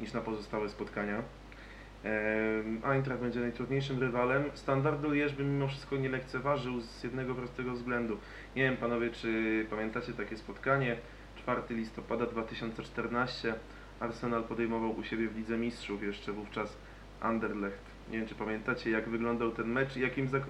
niż 0.00 0.12
na 0.12 0.20
pozostałe 0.20 0.68
spotkania. 0.68 1.22
Eintracht 2.84 3.20
będzie 3.20 3.40
najtrudniejszym 3.40 4.00
rywalem. 4.00 4.44
Standardu 4.54 5.10
Lierz 5.10 5.32
bym 5.32 5.54
mimo 5.54 5.68
wszystko 5.68 5.96
nie 5.96 6.08
lekceważył 6.08 6.80
z 6.80 7.04
jednego 7.04 7.34
prostego 7.34 7.72
względu. 7.72 8.18
Nie 8.56 8.62
wiem 8.62 8.76
panowie, 8.76 9.10
czy 9.10 9.66
pamiętacie 9.70 10.12
takie 10.12 10.36
spotkanie 10.36 10.96
4 11.36 11.62
listopada 11.70 12.26
2014 12.26 13.54
Arsenal 14.00 14.44
podejmował 14.44 14.98
u 14.98 15.04
siebie 15.04 15.28
w 15.28 15.36
Lidze 15.36 15.58
Mistrzów 15.58 16.02
jeszcze 16.02 16.32
wówczas 16.32 16.76
Anderlecht. 17.20 17.84
Nie 18.10 18.18
wiem, 18.18 18.26
czy 18.28 18.34
pamiętacie, 18.34 18.90
jak 18.90 19.08
wyglądał 19.08 19.50
ten 19.50 19.66
mecz 19.66 19.96
i 19.96 20.00
jakim 20.00 20.28
zak... 20.28 20.42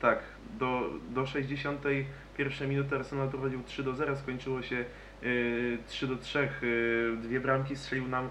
Tak, 0.00 0.18
do, 0.58 0.90
do 1.10 1.26
61 1.26 2.68
minuty 2.68 2.96
Arsenal 2.96 3.28
prowadził 3.28 3.62
3 3.62 3.82
do 3.82 3.94
0, 3.94 4.16
skończyło 4.16 4.62
się 4.62 4.84
y, 5.22 5.78
3 5.86 6.06
do 6.06 6.16
3. 6.16 6.48
Y, 6.62 7.16
dwie 7.22 7.40
bramki 7.40 7.76
strzelił 7.76 8.08
nam 8.08 8.28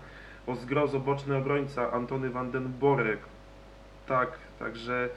o 0.48 0.56
zgrozo 0.56 1.00
boczny 1.00 1.36
obrońca 1.36 1.92
Antony 1.92 2.30
van 2.30 2.52
den 2.52 2.74
Borek. 2.80 3.20
Tak, 4.08 4.32
także 4.60 5.10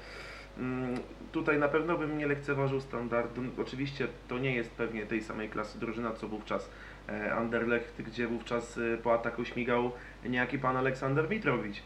mm, 0.59 0.95
tutaj 1.33 1.59
na 1.59 1.69
pewno 1.69 1.99
bym 1.99 2.19
nie 2.19 2.27
lekceważył 2.27 2.81
standardu. 2.81 3.43
Oczywiście 3.59 4.09
to 4.29 4.39
nie 4.39 4.55
jest 4.55 4.71
pewnie 4.71 5.07
tej 5.07 5.23
samej 5.23 5.49
klasy 5.49 5.79
drużyna, 5.79 6.13
co 6.13 6.29
wówczas 6.29 6.71
e, 7.09 7.35
Anderlecht, 7.35 8.03
gdzie 8.03 8.27
wówczas 8.27 8.79
e, 8.79 8.97
po 8.97 9.15
ataku 9.15 9.45
śmigał 9.45 9.93
niejaki 10.25 10.59
pan 10.59 10.77
Aleksander 10.77 11.31
Mitrowicz. 11.31 11.83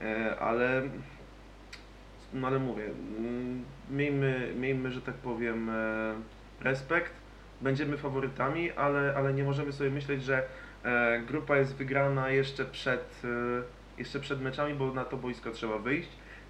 E, 0.00 0.36
ale, 0.38 0.82
no 2.32 2.46
ale 2.46 2.58
mówię, 2.58 2.84
mm, 3.18 3.64
miejmy, 3.90 4.52
miejmy, 4.56 4.90
że 4.90 5.00
tak 5.00 5.14
powiem, 5.14 5.70
respekt. 6.60 7.12
Będziemy 7.60 7.96
faworytami, 7.96 8.72
ale, 8.72 9.14
ale 9.16 9.34
nie 9.34 9.44
możemy 9.44 9.72
sobie 9.72 9.90
myśleć, 9.90 10.22
że 10.22 10.42
grupa 11.26 11.56
jest 11.56 11.76
wygrana 11.76 12.30
jeszcze 12.30 12.64
przed, 12.64 13.22
e, 13.24 13.98
jeszcze 13.98 14.20
przed 14.20 14.40
meczami, 14.40 14.74
bo 14.74 14.94
na 14.94 15.04
to 15.04 15.16
boisko 15.16 15.50
trzeba 15.50 15.78
wyjść, 15.78 16.08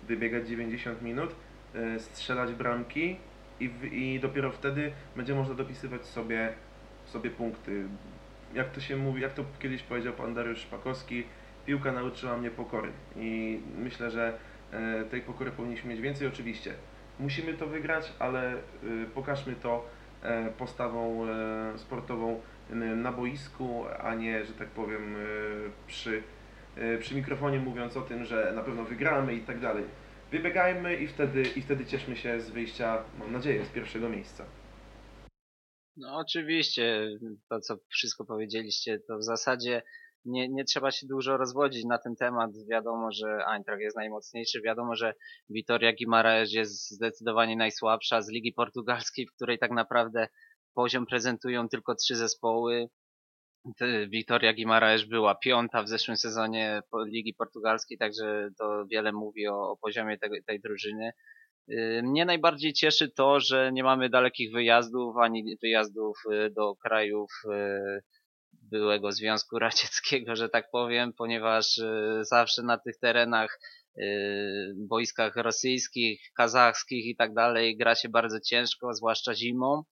wybiegać 0.09 0.49
90 0.49 1.03
minut, 1.03 1.35
e, 1.75 2.01
strzelać 2.01 2.53
bramki 2.53 3.17
i, 3.61 3.71
i 3.93 4.21
dopiero 4.21 4.53
wtedy 4.53 4.93
będzie 5.17 5.35
można 5.35 5.55
dopisywać 5.55 6.07
sobie, 6.07 6.53
sobie 7.07 7.31
punkty. 7.31 7.85
Jak 8.55 8.71
to 8.71 8.81
się 8.81 8.97
mówi, 8.97 9.23
jak 9.23 9.35
to 9.35 9.45
kiedyś 9.59 9.83
powiedział 9.83 10.13
pan 10.13 10.35
Dariusz 10.35 10.59
Szpakowski, 10.59 11.25
piłka 11.67 11.93
nauczyła 11.93 12.37
mnie 12.37 12.51
pokory 12.51 12.89
i 13.17 13.61
myślę, 13.79 14.11
że 14.11 14.39
e, 14.73 15.05
tej 15.05 15.21
pokory 15.21 15.51
powinniśmy 15.51 15.91
mieć 15.91 16.01
więcej. 16.01 16.29
Oczywiście 16.29 16.75
musimy 17.21 17.55
to 17.55 17.67
wygrać, 17.67 18.13
ale 18.19 18.53
e, 18.53 18.57
pokażmy 19.15 19.55
to 19.55 19.85
e, 19.85 20.00
postawą 20.59 21.29
e, 21.29 21.79
sportową 21.79 22.41
na 22.97 23.13
boisku, 23.13 23.85
a 23.99 24.15
nie, 24.15 24.45
że 24.45 24.53
tak 24.53 24.69
powiem, 24.69 25.17
e, 25.17 25.19
przy, 25.87 26.23
e, 26.77 26.99
przy 26.99 27.15
mikrofonie 27.15 27.59
mówiąc 27.59 27.97
o 27.97 28.03
tym, 28.03 28.25
że 28.25 28.53
na 28.57 28.63
pewno 28.63 28.85
wygramy 28.85 29.35
i 29.35 29.41
tak 29.41 29.61
dalej. 29.61 29.85
Wybiegajmy 30.31 30.97
i 30.97 31.07
wtedy, 31.07 31.43
i 31.43 31.63
wtedy 31.63 31.87
cieszmy 31.87 32.17
się 32.17 32.41
z 32.41 32.51
wyjścia, 32.51 33.05
mam 33.19 33.33
nadzieję, 33.33 33.65
z 33.65 33.69
pierwszego 33.69 34.09
miejsca. 34.09 34.45
No 35.97 36.17
oczywiście, 36.17 37.09
to 37.49 37.61
co 37.61 37.77
wszystko 37.89 38.25
powiedzieliście, 38.25 38.99
to 38.99 39.19
w 39.19 39.25
zasadzie 39.25 39.83
nie, 40.25 40.49
nie 40.49 40.65
trzeba 40.65 40.91
się 40.91 41.07
dużo 41.07 41.37
rozwodzić 41.37 41.85
na 41.85 41.99
ten 41.99 42.17
temat. 42.17 42.51
Wiadomo, 42.71 43.13
że 43.13 43.45
Eintracht 43.47 43.81
jest 43.81 43.97
najmocniejszy, 43.97 44.61
wiadomo, 44.63 44.97
że 44.97 45.15
Vitoria 45.51 45.93
Guimaraes 45.93 46.53
jest 46.53 46.91
zdecydowanie 46.91 47.57
najsłabsza 47.57 48.23
z 48.23 48.31
Ligi 48.31 48.53
Portugalskiej, 48.53 49.27
w 49.27 49.35
której 49.35 49.59
tak 49.59 49.71
naprawdę 49.71 50.29
poziom 50.75 51.07
prezentują 51.07 51.69
tylko 51.69 51.95
trzy 51.95 52.17
zespoły. 52.17 52.89
Vitoria 54.09 54.55
Guimaraes 54.55 55.05
była 55.05 55.35
piąta 55.35 55.83
w 55.83 55.89
zeszłym 55.89 56.17
sezonie 56.17 56.83
Ligi 57.07 57.35
Portugalskiej, 57.35 57.99
także 57.99 58.49
to 58.59 58.85
wiele 58.91 59.13
mówi 59.13 59.49
o, 59.49 59.71
o 59.71 59.77
poziomie 59.77 60.19
tej 60.47 60.61
drużyny. 60.61 61.13
Y, 61.71 62.03
Mnie 62.05 62.25
najbardziej 62.25 62.73
cieszy 62.73 63.11
to, 63.11 63.41
że 63.41 63.71
nie 63.73 63.83
mamy 63.83 64.09
dalekich 64.09 64.53
wyjazdów, 64.53 65.17
ani 65.17 65.57
wyjazdów 65.63 66.19
y, 66.33 66.51
do 66.51 66.77
krajów 66.77 67.31
y, 67.45 68.01
byłego 68.53 69.13
Związku 69.13 69.59
Radzieckiego, 69.59 70.37
że 70.37 70.49
tak 70.49 70.71
powiem, 70.71 71.13
ponieważ 71.13 71.79
y, 71.79 72.19
zawsze 72.23 72.63
na 72.63 72.79
tych 72.79 72.99
terenach, 72.99 73.61
y, 73.99 74.75
boiskach 74.77 75.37
rosyjskich, 75.37 76.21
kazachskich 76.37 77.07
i 77.07 77.17
tak 77.17 77.35
dalej 77.35 77.77
gra 77.77 77.95
się 77.95 78.09
bardzo 78.09 78.41
ciężko, 78.41 78.95
zwłaszcza 78.95 79.35
zimą. 79.35 79.83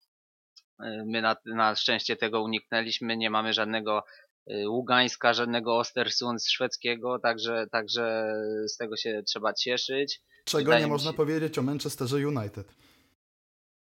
Y, 0.82 0.84
My 1.06 1.22
na, 1.22 1.36
na 1.46 1.74
szczęście 1.74 2.16
tego 2.16 2.42
uniknęliśmy, 2.42 3.16
nie 3.16 3.30
mamy 3.30 3.52
żadnego 3.52 4.02
y, 4.50 4.68
Ługańska, 4.68 5.34
żadnego 5.34 5.78
Ostersund 5.78 6.44
szwedzkiego, 6.44 7.18
także, 7.18 7.66
także 7.72 8.32
z 8.66 8.76
tego 8.76 8.96
się 8.96 9.22
trzeba 9.26 9.52
cieszyć. 9.52 10.20
Czego 10.44 10.64
Wydaje 10.64 10.84
nie 10.84 10.90
można 10.90 11.10
się- 11.10 11.16
powiedzieć 11.16 11.58
o 11.58 11.62
Manchesterze 11.62 12.16
United. 12.16 12.66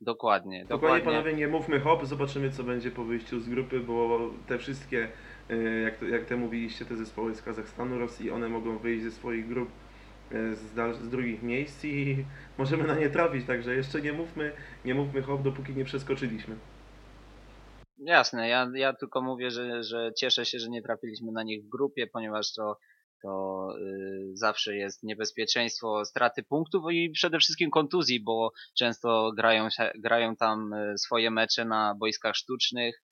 Dokładnie, 0.02 0.66
Dokładnie 0.66 1.00
dokładnie. 1.00 1.12
panowie, 1.12 1.34
nie 1.34 1.48
mówmy 1.48 1.80
hop, 1.80 2.06
zobaczymy 2.06 2.52
co 2.52 2.64
będzie 2.64 2.92
po 2.92 3.04
wyjściu 3.04 3.40
z 3.40 3.50
grupy, 3.50 3.80
bo 3.80 4.20
te 4.48 4.58
wszystkie, 4.58 5.10
e, 5.50 5.56
jak, 5.58 5.98
to, 5.98 6.06
jak 6.06 6.26
te 6.26 6.38
mówiliście, 6.38 6.86
te 6.86 6.96
zespoły 6.98 7.36
z 7.36 7.42
Kazachstanu, 7.42 8.00
Rosji, 8.00 8.32
one 8.32 8.50
mogą 8.50 8.78
wyjść 8.78 9.04
ze 9.04 9.12
swoich 9.12 9.48
grup 9.48 9.70
e, 10.32 10.56
z, 10.56 10.74
dal, 10.74 10.94
z 10.94 11.10
drugich 11.10 11.44
miejsc 11.44 11.86
i 11.86 12.26
możemy 12.58 12.84
na 12.84 12.96
nie 12.96 13.10
trafić, 13.10 13.48
także 13.48 13.76
jeszcze 13.76 14.02
nie 14.02 14.14
mówmy, 14.14 14.52
nie 14.86 14.96
mówmy 14.96 15.22
hop, 15.22 15.42
dopóki 15.42 15.74
nie 15.74 15.86
przeskoczyliśmy. 15.86 16.56
Jasne, 17.98 18.50
ja, 18.50 18.72
ja 18.76 18.94
tylko 18.94 19.22
mówię, 19.22 19.52
że, 19.52 19.84
że 19.84 20.12
cieszę 20.18 20.46
się, 20.46 20.60
że 20.60 20.70
nie 20.70 20.82
trafiliśmy 20.82 21.32
na 21.32 21.44
nich 21.44 21.64
w 21.66 21.70
grupie, 21.70 22.08
ponieważ 22.08 22.54
to, 22.54 22.78
to 23.22 23.68
y, 23.78 24.32
zawsze 24.34 24.76
jest 24.76 25.04
niebezpieczeństwo 25.04 26.06
straty 26.06 26.44
punktów 26.44 26.84
i 26.92 27.10
przede 27.10 27.40
wszystkim 27.40 27.72
kontuzji, 27.72 28.24
bo 28.24 28.52
często 28.78 29.32
grają, 29.38 29.68
grają 30.00 30.36
tam 30.36 30.74
y, 30.74 30.98
swoje 30.98 31.32
mecze 31.32 31.66
na 31.66 31.96
boiskach 32.00 32.36
sztucznych 32.36 33.04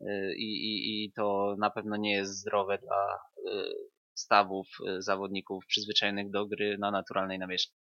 y, 0.00 0.34
i, 0.36 1.04
i, 1.04 1.12
to 1.12 1.56
na 1.58 1.70
pewno 1.70 1.96
nie 1.96 2.12
jest 2.12 2.40
zdrowe 2.40 2.78
dla 2.78 3.18
stawów 4.14 4.66
zawodników 4.98 5.66
przyzwyczajonych 5.66 6.30
do 6.30 6.46
gry 6.46 6.78
na 6.78 6.90
naturalnej 6.90 7.38
nawierzchni. 7.38 7.76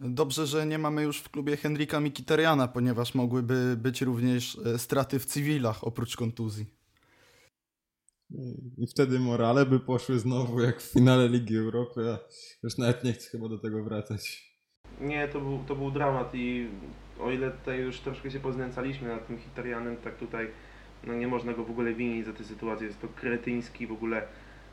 Dobrze, 0.00 0.46
że 0.46 0.66
nie 0.66 0.78
mamy 0.78 1.02
już 1.02 1.20
w 1.20 1.28
klubie 1.28 1.56
Henryka 1.56 2.00
Mikitariana, 2.00 2.68
ponieważ 2.68 3.14
mogłyby 3.14 3.76
być 3.76 4.02
również 4.02 4.58
e, 4.66 4.78
straty 4.78 5.18
w 5.18 5.26
cywilach 5.26 5.84
oprócz 5.84 6.16
kontuzji. 6.16 6.79
I 8.78 8.86
wtedy 8.86 9.18
morale 9.18 9.66
by 9.66 9.80
poszły 9.80 10.18
znowu 10.18 10.60
jak 10.60 10.80
w 10.80 10.92
finale 10.92 11.28
Ligi 11.28 11.56
Europy, 11.56 12.00
a 12.10 12.18
już 12.62 12.78
nawet 12.78 13.04
nie 13.04 13.12
chcę 13.12 13.30
chyba 13.30 13.48
do 13.48 13.58
tego 13.58 13.84
wracać. 13.84 14.50
Nie, 15.00 15.28
to 15.28 15.40
był, 15.40 15.58
to 15.68 15.76
był 15.76 15.90
dramat 15.90 16.34
i 16.34 16.68
o 17.20 17.30
ile 17.30 17.50
tutaj 17.50 17.80
już 17.80 18.00
troszkę 18.00 18.30
się 18.30 18.40
poznęcaliśmy 18.40 19.08
nad 19.08 19.26
tym 19.26 19.38
Hitarianem, 19.38 19.96
tak 19.96 20.16
tutaj 20.16 20.50
no 21.06 21.14
nie 21.14 21.28
można 21.28 21.52
go 21.52 21.64
w 21.64 21.70
ogóle 21.70 21.94
winić 21.94 22.26
za 22.26 22.32
tę 22.32 22.44
sytuację. 22.44 22.86
Jest 22.86 23.00
to 23.00 23.08
kretyński 23.08 23.86
w 23.86 23.92
ogóle 23.92 24.22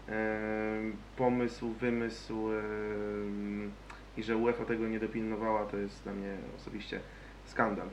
e, 0.09 0.79
pomysł, 1.17 1.73
wymysł 1.73 2.33
i 4.17 4.23
że 4.23 4.37
UEFA 4.37 4.65
tego 4.65 4.87
nie 4.87 4.99
dopilnowała, 4.99 5.65
to 5.65 5.77
jest 5.77 6.03
dla 6.03 6.13
mnie 6.13 6.37
osobiście 6.57 6.99
skandal. 7.45 7.89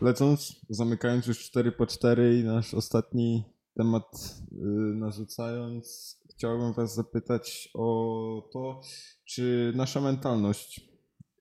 Lecąc, 0.00 0.60
zamykając 0.68 1.26
już 1.26 1.38
4 1.38 1.72
po 1.72 1.86
4 1.86 2.38
i 2.38 2.44
nasz 2.44 2.74
ostatni 2.74 3.44
temat 3.76 4.34
y, 4.52 4.56
narzucając, 4.96 6.16
chciałbym 6.30 6.72
Was 6.72 6.94
zapytać 6.94 7.70
o 7.74 8.48
to, 8.52 8.80
czy 9.24 9.72
nasza 9.76 10.00
mentalność 10.00 10.90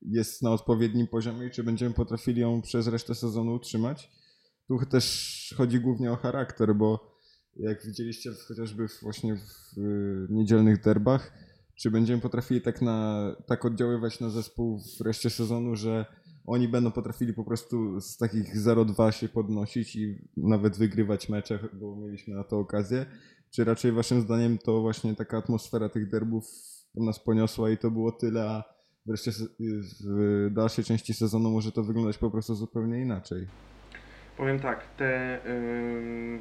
jest 0.02 0.42
na 0.42 0.52
odpowiednim 0.52 1.08
poziomie 1.08 1.48
i 1.48 1.52
czy 1.52 1.64
będziemy 1.64 1.94
potrafili 1.94 2.42
ją 2.42 2.62
przez 2.62 2.88
resztę 2.88 3.16
sezonu 3.16 3.54
utrzymać. 3.54 4.12
Tu 4.68 4.86
też 4.86 5.56
chodzi 5.58 5.80
głównie 5.80 6.12
o 6.12 6.16
charakter, 6.16 6.76
bo 6.76 7.16
jak 7.56 7.86
widzieliście 7.86 8.32
chociażby 8.48 8.88
właśnie 9.02 9.36
w 9.36 9.80
niedzielnych 10.30 10.82
derbach, 10.82 11.34
czy 11.76 11.92
będziemy 11.92 12.22
potrafili 12.22 12.62
tak, 12.62 12.82
na, 12.82 13.36
tak 13.48 13.66
oddziaływać 13.66 14.20
na 14.20 14.30
zespół 14.30 14.80
w 14.98 15.02
reszcie 15.02 15.30
sezonu, 15.30 15.76
że 15.76 16.06
oni 16.50 16.68
będą 16.68 16.92
potrafili 16.92 17.34
po 17.34 17.44
prostu 17.44 18.02
z 18.02 18.18
takich 18.18 18.56
0-2 18.56 19.12
się 19.12 19.30
podnosić 19.30 19.96
i 19.96 20.28
nawet 20.38 20.78
wygrywać 20.78 21.30
mecze, 21.30 21.60
bo 21.74 21.96
mieliśmy 21.96 22.36
na 22.36 22.44
to 22.44 22.60
okazję? 22.60 23.06
Czy 23.52 23.64
raczej 23.64 23.92
waszym 23.92 24.22
zdaniem 24.22 24.58
to 24.58 24.82
właśnie 24.82 25.16
taka 25.16 25.38
atmosfera 25.38 25.90
tych 25.90 26.10
derbów 26.10 26.46
nas 26.96 27.20
poniosła 27.20 27.70
i 27.70 27.78
to 27.78 27.92
było 27.92 28.12
tyle, 28.12 28.50
a 28.50 28.64
wreszcie 29.06 29.32
w 30.06 30.50
dalszej 30.52 30.84
części 30.84 31.14
sezonu 31.14 31.52
może 31.52 31.72
to 31.72 31.84
wyglądać 31.84 32.18
po 32.18 32.32
prostu 32.32 32.56
zupełnie 32.56 33.02
inaczej? 33.02 33.48
Powiem 34.38 34.60
tak, 34.60 34.96
te, 34.98 35.40
yy, 35.46 36.40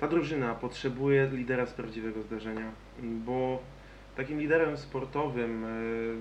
ta 0.00 0.08
drużyna 0.08 0.54
potrzebuje 0.54 1.30
lidera 1.32 1.66
z 1.66 1.72
prawdziwego 1.72 2.22
zdarzenia, 2.22 2.72
bo 3.02 3.62
takim 4.16 4.40
liderem 4.40 4.76
sportowym, 4.76 5.62
yy, 5.62 6.16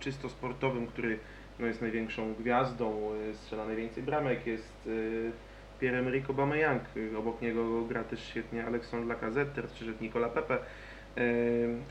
czysto 0.00 0.28
sportowym, 0.28 0.86
który 0.86 1.18
no, 1.58 1.66
jest 1.66 1.82
największą 1.82 2.34
gwiazdą, 2.34 3.14
yy, 3.26 3.34
strzela 3.34 3.66
najwięcej 3.66 4.02
bramek, 4.02 4.46
jest 4.46 4.86
yy, 4.86 5.32
Pierre-Emerick 5.80 6.30
Aubameyang. 6.30 6.82
Obok 7.18 7.42
niego 7.42 7.84
gra 7.84 8.04
też 8.04 8.24
świetnie 8.24 8.66
Alexandre 8.66 9.08
Lacazette, 9.08 9.62
przyszedł 9.62 10.02
Nicola 10.02 10.28
Pepe. 10.28 10.58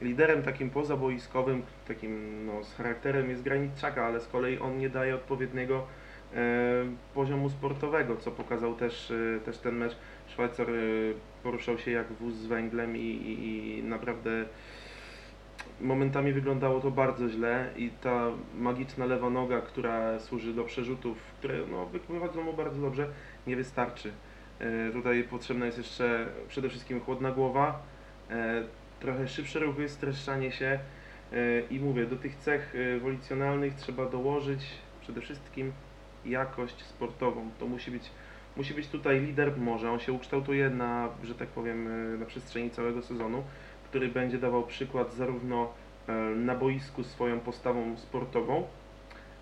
Liderem 0.01 0.43
takim 0.43 0.69
pozaboiskowym, 0.69 1.61
takim 1.87 2.45
no, 2.45 2.63
z 2.63 2.75
charakterem 2.75 3.29
jest 3.29 3.43
Granit 3.43 3.71
Xhaka, 3.71 4.05
ale 4.05 4.19
z 4.19 4.27
kolei 4.27 4.59
on 4.59 4.77
nie 4.77 4.89
daje 4.89 5.15
odpowiedniego 5.15 5.87
poziomu 7.13 7.49
sportowego, 7.49 8.15
co 8.15 8.31
pokazał 8.31 8.75
też, 8.75 9.11
e, 9.11 9.39
też 9.39 9.57
ten 9.57 9.75
mecz. 9.75 9.97
Szwajcar 10.27 10.69
e, 10.69 10.73
poruszał 11.43 11.77
się 11.77 11.91
jak 11.91 12.13
wóz 12.13 12.33
z 12.33 12.45
węglem 12.45 12.97
i, 12.97 12.99
i, 12.99 13.77
i 13.79 13.83
naprawdę 13.83 14.45
momentami 15.81 16.33
wyglądało 16.33 16.81
to 16.81 16.91
bardzo 16.91 17.29
źle 17.29 17.69
i 17.77 17.89
ta 18.01 18.31
magiczna 18.57 19.05
lewa 19.05 19.29
noga, 19.29 19.61
która 19.61 20.19
służy 20.19 20.53
do 20.53 20.63
przerzutów, 20.63 21.17
które 21.39 21.55
no, 21.71 21.85
wychodzą 22.09 22.43
mu 22.43 22.53
bardzo 22.53 22.81
dobrze, 22.81 23.07
nie 23.47 23.55
wystarczy. 23.55 24.11
E, 24.59 24.91
tutaj 24.91 25.23
potrzebna 25.23 25.65
jest 25.65 25.77
jeszcze 25.77 26.27
przede 26.47 26.69
wszystkim 26.69 26.99
chłodna 26.99 27.31
głowa, 27.31 27.81
trochę 28.99 29.27
szybsze 29.27 29.59
ruchy, 29.59 29.89
streszczanie 29.89 30.51
się 30.51 30.79
i 31.69 31.79
mówię, 31.79 32.05
do 32.05 32.15
tych 32.15 32.35
cech 32.35 32.73
wolicjonalnych 33.01 33.73
trzeba 33.73 34.05
dołożyć 34.05 34.61
przede 35.01 35.21
wszystkim 35.21 35.71
jakość 36.25 36.83
sportową. 36.83 37.49
To 37.59 37.65
musi 37.65 37.91
być, 37.91 38.11
musi 38.57 38.73
być 38.73 38.87
tutaj 38.87 39.21
lider, 39.21 39.57
może 39.57 39.91
on 39.91 39.99
się 39.99 40.13
ukształtuje 40.13 40.69
na, 40.69 41.09
że 41.23 41.35
tak 41.35 41.47
powiem, 41.47 41.87
e, 41.87 42.17
na 42.17 42.25
przestrzeni 42.25 42.69
całego 42.69 43.01
sezonu, 43.01 43.43
który 43.95 44.07
będzie 44.07 44.37
dawał 44.37 44.63
przykład 44.63 45.13
zarówno 45.13 45.73
e, 46.07 46.13
na 46.35 46.55
boisku 46.55 47.03
swoją 47.03 47.39
postawą 47.39 47.97
sportową, 47.97 48.67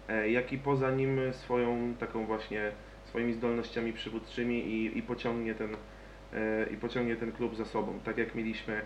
e, 0.09 0.29
jak 0.29 0.53
i 0.53 0.57
poza 0.57 0.91
nim 0.91 1.19
swoją 1.31 1.93
taką 1.99 2.25
właśnie 2.25 2.71
swoimi 3.05 3.33
zdolnościami 3.33 3.93
przywódczymi 3.93 4.59
i, 4.59 4.97
i 4.97 5.01
pociągnie 5.01 5.55
ten 5.55 5.69
i 6.73 6.77
pociągnie 6.77 7.15
ten 7.15 7.31
klub 7.31 7.55
za 7.55 7.65
sobą, 7.65 7.99
tak 8.05 8.17
jak 8.17 8.35
mieliśmy 8.35 8.81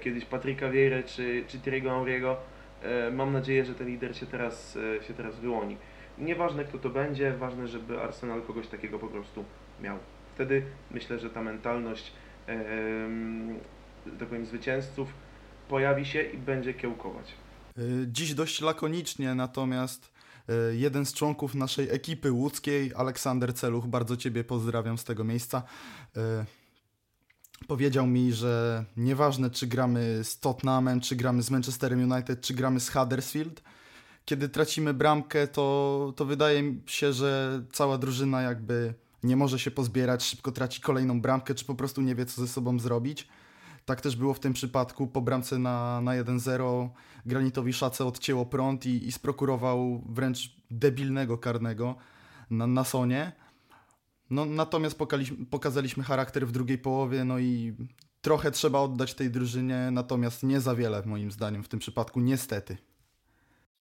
kiedyś 0.00 0.24
Patryka 0.24 0.70
Vieira 0.70 1.02
czy, 1.02 1.44
czy 1.48 1.58
Thierry'ego 1.58 2.04
Henry'ego. 2.04 2.34
Mam 3.12 3.32
nadzieję, 3.32 3.64
że 3.64 3.74
ten 3.74 3.86
lider 3.86 4.16
się 4.16 4.26
teraz, 4.26 4.78
się 5.00 5.14
teraz 5.14 5.40
wyłoni. 5.40 5.76
Nieważne 6.18 6.64
kto 6.64 6.78
to 6.78 6.90
będzie, 6.90 7.32
ważne, 7.32 7.68
żeby 7.68 8.00
Arsenal 8.00 8.42
kogoś 8.42 8.66
takiego 8.66 8.98
po 8.98 9.08
prostu 9.08 9.44
miał. 9.82 9.96
Wtedy 10.34 10.62
myślę, 10.90 11.18
że 11.18 11.30
ta 11.30 11.42
mentalność 11.42 12.12
e, 12.48 12.54
tak 14.18 14.28
powiem, 14.28 14.46
zwycięzców 14.46 15.08
pojawi 15.68 16.06
się 16.06 16.22
i 16.22 16.38
będzie 16.38 16.74
kiełkować. 16.74 17.34
E, 17.78 17.82
dziś 18.06 18.34
dość 18.34 18.60
lakonicznie, 18.60 19.34
natomiast 19.34 20.10
e, 20.48 20.76
jeden 20.76 21.06
z 21.06 21.14
członków 21.14 21.54
naszej 21.54 21.90
ekipy 21.90 22.32
łódzkiej, 22.32 22.94
Aleksander 22.94 23.54
Celuch, 23.54 23.86
bardzo 23.86 24.16
Ciebie 24.16 24.44
pozdrawiam 24.44 24.98
z 24.98 25.04
tego 25.04 25.24
miejsca, 25.24 25.62
e, 26.16 26.44
powiedział 27.66 28.06
mi, 28.06 28.32
że 28.32 28.84
nieważne 28.96 29.50
czy 29.50 29.66
gramy 29.66 30.24
z 30.24 30.40
Tottenhamem, 30.40 31.00
czy 31.00 31.16
gramy 31.16 31.42
z 31.42 31.50
Manchesterem 31.50 32.12
United, 32.12 32.40
czy 32.40 32.54
gramy 32.54 32.80
z 32.80 32.90
Huddersfield, 32.90 33.62
kiedy 34.24 34.48
tracimy 34.48 34.94
bramkę, 34.94 35.46
to, 35.46 36.12
to 36.16 36.24
wydaje 36.24 36.62
mi 36.62 36.82
się, 36.86 37.12
że 37.12 37.62
cała 37.72 37.98
drużyna 37.98 38.42
jakby 38.42 38.94
nie 39.22 39.36
może 39.36 39.58
się 39.58 39.70
pozbierać, 39.70 40.24
szybko 40.24 40.52
traci 40.52 40.80
kolejną 40.80 41.20
bramkę, 41.20 41.54
czy 41.54 41.64
po 41.64 41.74
prostu 41.74 42.00
nie 42.00 42.14
wie, 42.14 42.26
co 42.26 42.40
ze 42.40 42.48
sobą 42.48 42.78
zrobić. 42.78 43.28
Tak 43.90 44.00
też 44.00 44.16
było 44.16 44.34
w 44.34 44.40
tym 44.40 44.52
przypadku. 44.52 45.06
Po 45.06 45.20
bramce 45.20 45.58
na, 45.58 46.00
na 46.00 46.12
1-0 46.12 46.88
Granitowi 47.26 47.72
Szace 47.72 48.04
odcięło 48.04 48.46
prąd 48.46 48.86
i, 48.86 49.06
i 49.06 49.12
sprokurował 49.12 50.02
wręcz 50.08 50.56
debilnego 50.70 51.38
karnego 51.38 51.94
na, 52.50 52.66
na 52.66 52.84
Sonie. 52.84 53.32
No, 54.30 54.44
natomiast 54.44 54.98
pokazaliśmy 55.50 56.04
charakter 56.04 56.46
w 56.46 56.52
drugiej 56.52 56.78
połowie, 56.78 57.24
no 57.24 57.38
i 57.38 57.74
trochę 58.20 58.50
trzeba 58.50 58.80
oddać 58.80 59.14
tej 59.14 59.30
drużynie, 59.30 59.88
natomiast 59.92 60.42
nie 60.42 60.60
za 60.60 60.74
wiele 60.74 61.02
moim 61.06 61.30
zdaniem 61.30 61.62
w 61.62 61.68
tym 61.68 61.80
przypadku, 61.80 62.20
niestety. 62.20 62.76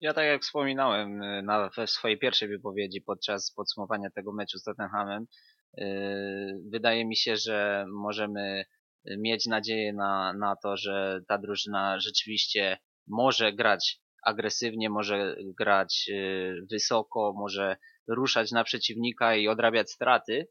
Ja 0.01 0.15
tak 0.15 0.25
jak 0.25 0.43
wspominałem 0.43 1.23
y, 1.23 1.43
na, 1.43 1.71
w 1.71 1.91
swojej 1.91 2.19
pierwszej 2.19 2.49
wypowiedzi 2.49 3.01
podczas 3.01 3.51
podsumowania 3.51 4.11
tego 4.11 4.33
meczu 4.33 4.59
z 4.59 4.63
Tottenhamem, 4.63 5.27
yy, 5.77 5.85
wydaje 6.71 7.05
mi 7.05 7.17
się, 7.17 7.37
że 7.37 7.87
możemy 7.89 8.65
mieć 9.19 9.47
nadzieję 9.47 9.93
na, 9.93 10.33
na 10.33 10.57
to, 10.57 10.77
że 10.77 11.21
ta 11.29 11.39
drużyna 11.39 12.01
rzeczywiście 12.01 12.79
może 13.07 13.53
grać 13.53 14.01
agresywnie, 14.23 14.91
może 14.91 15.37
grać 15.59 16.05
yy, 16.09 16.67
wysoko, 16.71 17.35
może 17.37 17.77
ruszać 18.09 18.53
na 18.53 18.65
przeciwnika 18.65 19.37
i 19.37 19.49
odrabiać 19.49 19.91
straty. 19.91 20.49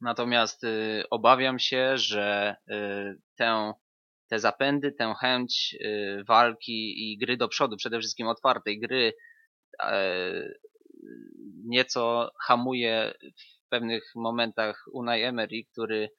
Natomiast 0.00 0.62
yy, 0.62 1.04
obawiam 1.10 1.58
się, 1.58 1.98
że 1.98 2.56
y, 2.70 2.74
tę 3.36 3.72
te 4.28 4.38
zapędy, 4.38 4.92
tę 4.92 5.14
chęć 5.20 5.76
y, 5.80 6.24
walki 6.28 7.12
i 7.12 7.18
gry 7.18 7.36
do 7.36 7.48
przodu, 7.48 7.76
przede 7.76 7.98
wszystkim 7.98 8.26
otwartej 8.26 8.80
gry, 8.80 9.12
e, 9.82 10.32
nieco 11.64 12.30
hamuje 12.46 13.14
w 13.20 13.68
pewnych 13.68 14.04
momentach 14.14 14.84
Unai 14.92 15.22
Emery, 15.22 15.64
który 15.72 15.96
y, 16.04 16.10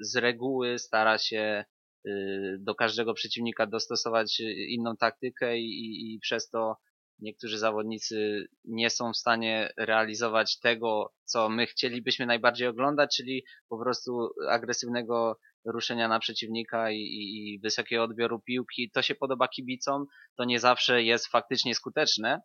z 0.00 0.16
reguły 0.16 0.78
stara 0.78 1.18
się 1.18 1.64
y, 2.06 2.56
do 2.60 2.74
każdego 2.74 3.14
przeciwnika 3.14 3.66
dostosować 3.66 4.40
inną 4.68 4.96
taktykę 4.96 5.58
i, 5.58 6.14
i 6.14 6.18
przez 6.18 6.48
to 6.48 6.76
niektórzy 7.18 7.58
zawodnicy 7.58 8.46
nie 8.64 8.90
są 8.90 9.12
w 9.12 9.16
stanie 9.16 9.72
realizować 9.76 10.58
tego, 10.58 11.12
co 11.24 11.48
my 11.48 11.66
chcielibyśmy 11.66 12.26
najbardziej 12.26 12.68
oglądać, 12.68 13.16
czyli 13.16 13.44
po 13.68 13.78
prostu 13.78 14.28
agresywnego 14.48 15.38
ruszenia 15.64 16.08
na 16.08 16.18
przeciwnika 16.18 16.90
i, 16.90 16.96
i, 16.96 17.54
i 17.54 17.60
wysokiego 17.60 18.02
odbioru 18.02 18.40
piłki. 18.40 18.90
To 18.90 19.02
się 19.02 19.14
podoba 19.14 19.48
kibicom, 19.48 20.06
to 20.36 20.44
nie 20.44 20.60
zawsze 20.60 21.02
jest 21.02 21.26
faktycznie 21.26 21.74
skuteczne. 21.74 22.40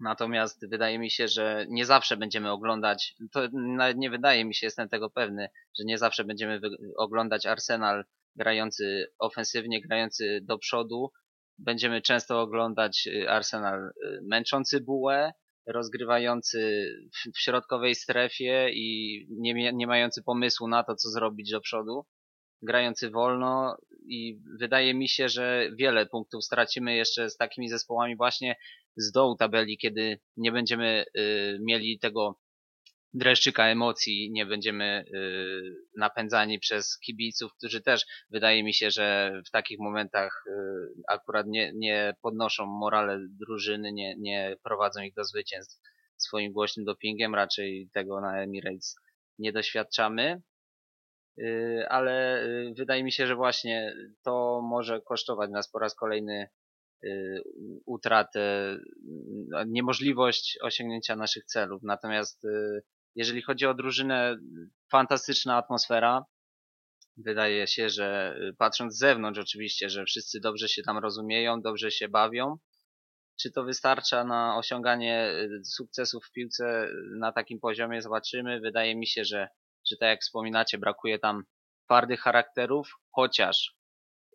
Natomiast 0.00 0.68
wydaje 0.70 0.98
mi 0.98 1.10
się, 1.10 1.28
że 1.28 1.66
nie 1.68 1.86
zawsze 1.86 2.16
będziemy 2.16 2.50
oglądać, 2.50 3.14
to 3.32 3.48
nawet 3.52 3.96
nie 3.96 4.10
wydaje 4.10 4.44
mi 4.44 4.54
się, 4.54 4.66
jestem 4.66 4.88
tego 4.88 5.10
pewny, 5.10 5.48
że 5.78 5.84
nie 5.84 5.98
zawsze 5.98 6.24
będziemy 6.24 6.60
oglądać 6.96 7.46
Arsenal 7.46 8.04
grający 8.36 9.06
ofensywnie, 9.18 9.80
grający 9.80 10.40
do 10.42 10.58
przodu. 10.58 11.12
Będziemy 11.58 12.02
często 12.02 12.40
oglądać 12.40 13.06
y, 13.06 13.30
Arsenal 13.30 13.86
y, 13.86 14.20
męczący 14.22 14.80
bułę, 14.80 15.32
rozgrywający 15.66 16.88
w 17.34 17.40
środkowej 17.40 17.94
strefie 17.94 18.70
i 18.70 19.18
nie, 19.30 19.72
nie 19.72 19.86
mający 19.86 20.22
pomysłu 20.22 20.68
na 20.68 20.84
to, 20.84 20.94
co 20.94 21.08
zrobić 21.08 21.50
do 21.50 21.60
przodu 21.60 22.06
grający 22.64 23.10
wolno 23.10 23.76
i 24.06 24.40
wydaje 24.58 24.94
mi 24.94 25.08
się, 25.08 25.28
że 25.28 25.70
wiele 25.78 26.06
punktów 26.06 26.44
stracimy 26.44 26.96
jeszcze 26.96 27.30
z 27.30 27.36
takimi 27.36 27.68
zespołami 27.68 28.16
właśnie 28.16 28.56
z 28.96 29.12
dołu 29.12 29.36
tabeli, 29.36 29.78
kiedy 29.78 30.20
nie 30.36 30.52
będziemy 30.52 31.04
y, 31.18 31.58
mieli 31.60 31.98
tego 31.98 32.38
dreszczyka 33.14 33.66
emocji, 33.66 34.30
nie 34.32 34.46
będziemy 34.46 35.04
y, 35.14 35.74
napędzani 35.96 36.58
przez 36.58 36.98
kibiców, 36.98 37.52
którzy 37.58 37.82
też 37.82 38.06
wydaje 38.30 38.64
mi 38.64 38.74
się, 38.74 38.90
że 38.90 39.32
w 39.46 39.50
takich 39.50 39.78
momentach 39.80 40.44
y, 40.46 40.52
akurat 41.08 41.46
nie, 41.46 41.72
nie 41.74 42.14
podnoszą 42.22 42.66
morale 42.66 43.18
drużyny, 43.40 43.92
nie, 43.92 44.16
nie 44.18 44.56
prowadzą 44.62 45.02
ich 45.02 45.14
do 45.14 45.24
zwycięstw 45.24 45.80
swoim 46.16 46.52
głośnym 46.52 46.86
dopingiem, 46.86 47.34
raczej 47.34 47.88
tego 47.92 48.20
na 48.20 48.42
Emirates 48.42 48.96
nie 49.38 49.52
doświadczamy. 49.52 50.42
Y, 51.38 51.86
ale 51.88 52.44
y, 52.44 52.74
wydaje 52.76 53.04
mi 53.04 53.12
się, 53.12 53.26
że 53.26 53.34
właśnie 53.34 53.94
to 54.22 54.60
może 54.62 55.00
kosztować 55.00 55.50
nas 55.50 55.70
po 55.70 55.78
raz 55.78 55.94
kolejny 55.94 56.48
utratę, 57.86 58.74
y, 58.74 59.64
niemożliwość 59.66 60.58
osiągnięcia 60.62 61.16
naszych 61.16 61.44
celów. 61.44 61.82
Natomiast 61.82 62.44
y, 62.44 62.82
jeżeli 63.14 63.42
chodzi 63.42 63.66
o 63.66 63.74
drużynę, 63.74 64.36
fantastyczna 64.90 65.56
atmosfera. 65.56 66.24
Wydaje 67.16 67.66
się, 67.66 67.88
że 67.88 68.36
y, 68.50 68.54
patrząc 68.58 68.94
z 68.94 68.98
zewnątrz 68.98 69.40
oczywiście, 69.40 69.88
że 69.88 70.04
wszyscy 70.04 70.40
dobrze 70.40 70.68
się 70.68 70.82
tam 70.82 70.98
rozumieją, 70.98 71.62
dobrze 71.62 71.90
się 71.90 72.08
bawią. 72.08 72.58
Czy 73.40 73.52
to 73.52 73.64
wystarcza 73.64 74.24
na 74.24 74.56
osiąganie 74.56 75.30
y, 75.30 75.64
sukcesów 75.64 76.24
w 76.26 76.32
piłce 76.32 76.86
y, 76.86 76.92
na 77.18 77.32
takim 77.32 77.60
poziomie? 77.60 78.02
Zobaczymy. 78.02 78.60
Wydaje 78.60 78.96
mi 78.96 79.06
się, 79.06 79.24
że, 79.24 79.48
że 79.90 79.96
tak 79.96 80.08
jak 80.08 80.20
wspominacie, 80.20 80.78
brakuje 80.78 81.18
tam 81.18 81.44
twardych 81.84 82.20
charakterów, 82.20 82.90
chociaż 83.10 83.76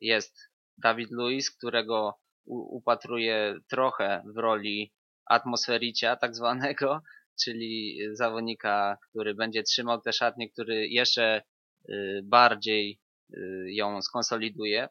jest 0.02 0.50
Dawid 0.78 1.12
Luiz, 1.12 1.52
którego 1.52 2.20
u- 2.50 2.78
upatruję 2.78 3.56
trochę 3.70 4.24
w 4.36 4.38
roli 4.38 4.92
atmosfericia 5.26 6.16
tak 6.16 6.36
zwanego, 6.36 7.02
czyli 7.44 8.00
zawodnika, 8.14 8.98
który 9.10 9.36
będzie 9.36 9.64
trzymał 9.64 10.02
tę 10.02 10.14
szatnię, 10.14 10.50
który 10.50 10.88
jeszcze 10.88 11.42
y, 11.90 12.22
bardziej 12.24 13.00
y, 13.34 13.66
ją 13.68 14.02
skonsoliduje. 14.02 14.90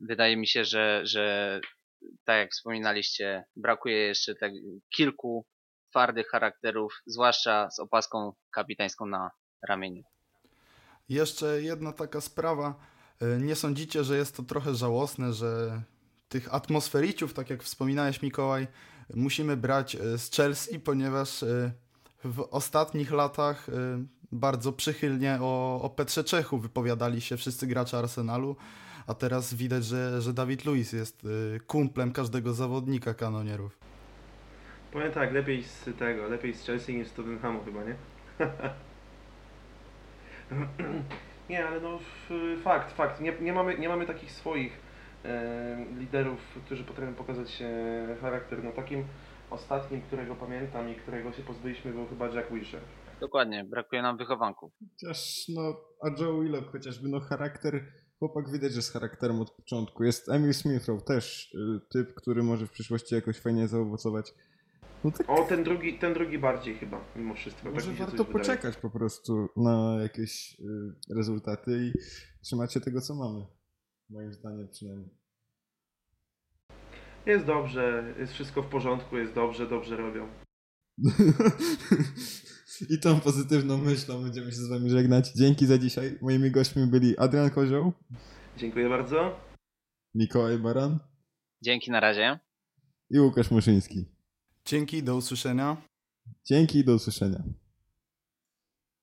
Wydaje 0.00 0.36
mi 0.36 0.46
się, 0.46 0.64
że, 0.64 1.00
że 1.04 1.60
tak 2.24 2.38
jak 2.38 2.50
wspominaliście, 2.52 3.44
brakuje 3.56 3.96
jeszcze 3.96 4.34
tak 4.34 4.52
kilku 4.96 5.46
twardych 5.90 6.28
charakterów, 6.28 7.02
zwłaszcza 7.06 7.70
z 7.70 7.78
opaską 7.78 8.32
kapitańską 8.50 9.06
na 9.06 9.30
ramieniu. 9.68 10.02
Jeszcze 11.08 11.62
jedna 11.62 11.92
taka 11.92 12.20
sprawa. 12.20 12.74
Y, 13.22 13.40
Nie 13.42 13.56
sądzicie, 13.56 14.04
że 14.04 14.16
jest 14.16 14.36
to 14.36 14.42
trochę 14.42 14.74
żałosne, 14.74 15.32
że 15.32 15.82
tych 16.28 16.54
atmosfericiów, 16.54 17.34
tak 17.34 17.50
jak 17.50 17.62
wspominałeś 17.62 18.22
Mikołaj, 18.22 18.66
musimy 19.14 19.56
brać 19.56 19.94
y, 19.94 20.18
z 20.18 20.30
Chelsea, 20.30 20.80
ponieważ 20.80 21.42
y, 21.42 21.72
w 22.24 22.48
ostatnich 22.50 23.10
latach 23.10 23.68
y, 23.68 23.72
bardzo 24.32 24.72
przychylnie 24.72 25.38
o, 25.40 25.80
o 25.82 25.90
Petrze 25.90 26.24
Czechu 26.24 26.58
wypowiadali 26.58 27.20
się 27.20 27.36
wszyscy 27.36 27.66
gracze 27.66 27.98
Arsenalu, 27.98 28.56
a 29.06 29.14
teraz 29.14 29.54
widać, 29.54 29.84
że, 29.84 30.22
że 30.22 30.32
Dawid 30.32 30.64
Luiz 30.64 30.92
jest 30.92 31.26
kumplem 31.66 32.12
każdego 32.12 32.54
zawodnika 32.54 33.14
kanonierów. 33.14 33.78
Powiem 34.92 35.12
tak, 35.12 35.32
lepiej 35.32 35.64
z 35.64 35.84
tego, 35.98 36.28
lepiej 36.28 36.54
z 36.54 36.66
Chelsea 36.66 36.96
niż 36.96 37.08
z 37.08 37.12
Tottenhamu 37.12 37.64
chyba, 37.64 37.84
nie? 37.84 37.94
nie, 41.50 41.68
ale 41.68 41.80
no 41.80 41.98
fakt, 42.64 42.92
fakt. 42.92 43.20
Nie, 43.20 43.32
nie, 43.40 43.52
mamy, 43.52 43.78
nie 43.78 43.88
mamy 43.88 44.06
takich 44.06 44.32
swoich 44.32 44.72
e, 44.72 44.85
liderów, 45.98 46.38
którzy 46.66 46.84
potrafią 46.84 47.14
pokazać 47.14 47.62
charakter. 48.20 48.64
No 48.64 48.72
takim 48.72 49.04
ostatnim, 49.50 50.02
którego 50.02 50.34
pamiętam 50.34 50.88
i 50.90 50.94
którego 50.94 51.32
się 51.32 51.42
pozbyliśmy 51.42 51.92
był 51.92 52.06
chyba 52.06 52.28
Jack 52.28 52.52
Wilshere. 52.52 52.82
Dokładnie, 53.20 53.64
brakuje 53.64 54.02
nam 54.02 54.16
wychowanków. 54.16 54.72
Chociaż 55.00 55.46
no, 55.48 55.76
a 56.02 56.22
Joe 56.22 56.40
Willock 56.40 56.72
chociażby, 56.72 57.08
no 57.08 57.20
charakter, 57.20 57.84
chłopak 58.18 58.50
widać, 58.52 58.72
że 58.72 58.82
z 58.82 58.90
charakterem 58.92 59.40
od 59.40 59.50
początku. 59.50 60.04
Jest 60.04 60.28
Emil 60.28 60.54
Smithrow 60.54 61.04
też 61.04 61.54
y, 61.54 61.80
typ, 61.92 62.14
który 62.14 62.42
może 62.42 62.66
w 62.66 62.70
przyszłości 62.70 63.14
jakoś 63.14 63.38
fajnie 63.38 63.68
zaowocować. 63.68 64.34
No 65.04 65.10
tak 65.10 65.30
O, 65.30 65.44
ten 65.44 65.64
drugi, 65.64 65.98
ten 65.98 66.14
drugi 66.14 66.38
bardziej 66.38 66.74
chyba, 66.74 67.00
mimo 67.16 67.34
wszystko. 67.34 67.70
może 67.70 67.80
tak 67.80 67.90
mi 67.90 67.96
się 67.98 68.04
warto 68.04 68.16
coś 68.16 68.26
wydaje. 68.26 68.44
poczekać 68.44 68.76
po 68.76 68.90
prostu 68.90 69.48
na 69.56 69.96
jakieś 70.02 70.60
y, 70.60 71.14
rezultaty 71.14 71.70
i 71.86 71.92
trzymać 72.42 72.72
się 72.72 72.80
tego, 72.80 73.00
co 73.00 73.14
mamy. 73.14 73.46
Moim 74.10 74.32
zdaniem 74.32 74.68
przynajmniej. 74.68 75.08
Jest 77.26 77.44
dobrze, 77.46 78.14
jest 78.18 78.32
wszystko 78.32 78.62
w 78.62 78.66
porządku, 78.68 79.16
jest 79.16 79.32
dobrze, 79.32 79.68
dobrze 79.68 79.96
robią. 79.96 80.28
I 82.90 83.00
tą 83.00 83.20
pozytywną 83.20 83.78
myślą 83.78 84.22
będziemy 84.22 84.50
się 84.52 84.56
z 84.56 84.68
wami 84.68 84.90
żegnać. 84.90 85.32
Dzięki 85.32 85.66
za 85.66 85.78
dzisiaj. 85.78 86.18
Moimi 86.22 86.50
gośćmi 86.50 86.86
byli 86.86 87.18
Adrian 87.18 87.50
Kozioł, 87.50 87.92
Dziękuję 88.56 88.88
bardzo. 88.88 89.40
Mikołaj 90.14 90.58
Baran 90.58 90.98
Dzięki 91.62 91.90
na 91.90 92.00
razie. 92.00 92.38
i 93.10 93.20
Łukasz 93.20 93.50
Muszyński. 93.50 94.04
Dzięki, 94.64 95.02
do 95.02 95.16
usłyszenia. 95.16 95.76
Dzięki 96.44 96.78
i 96.78 96.84
do 96.84 96.94
usłyszenia. 96.94 97.42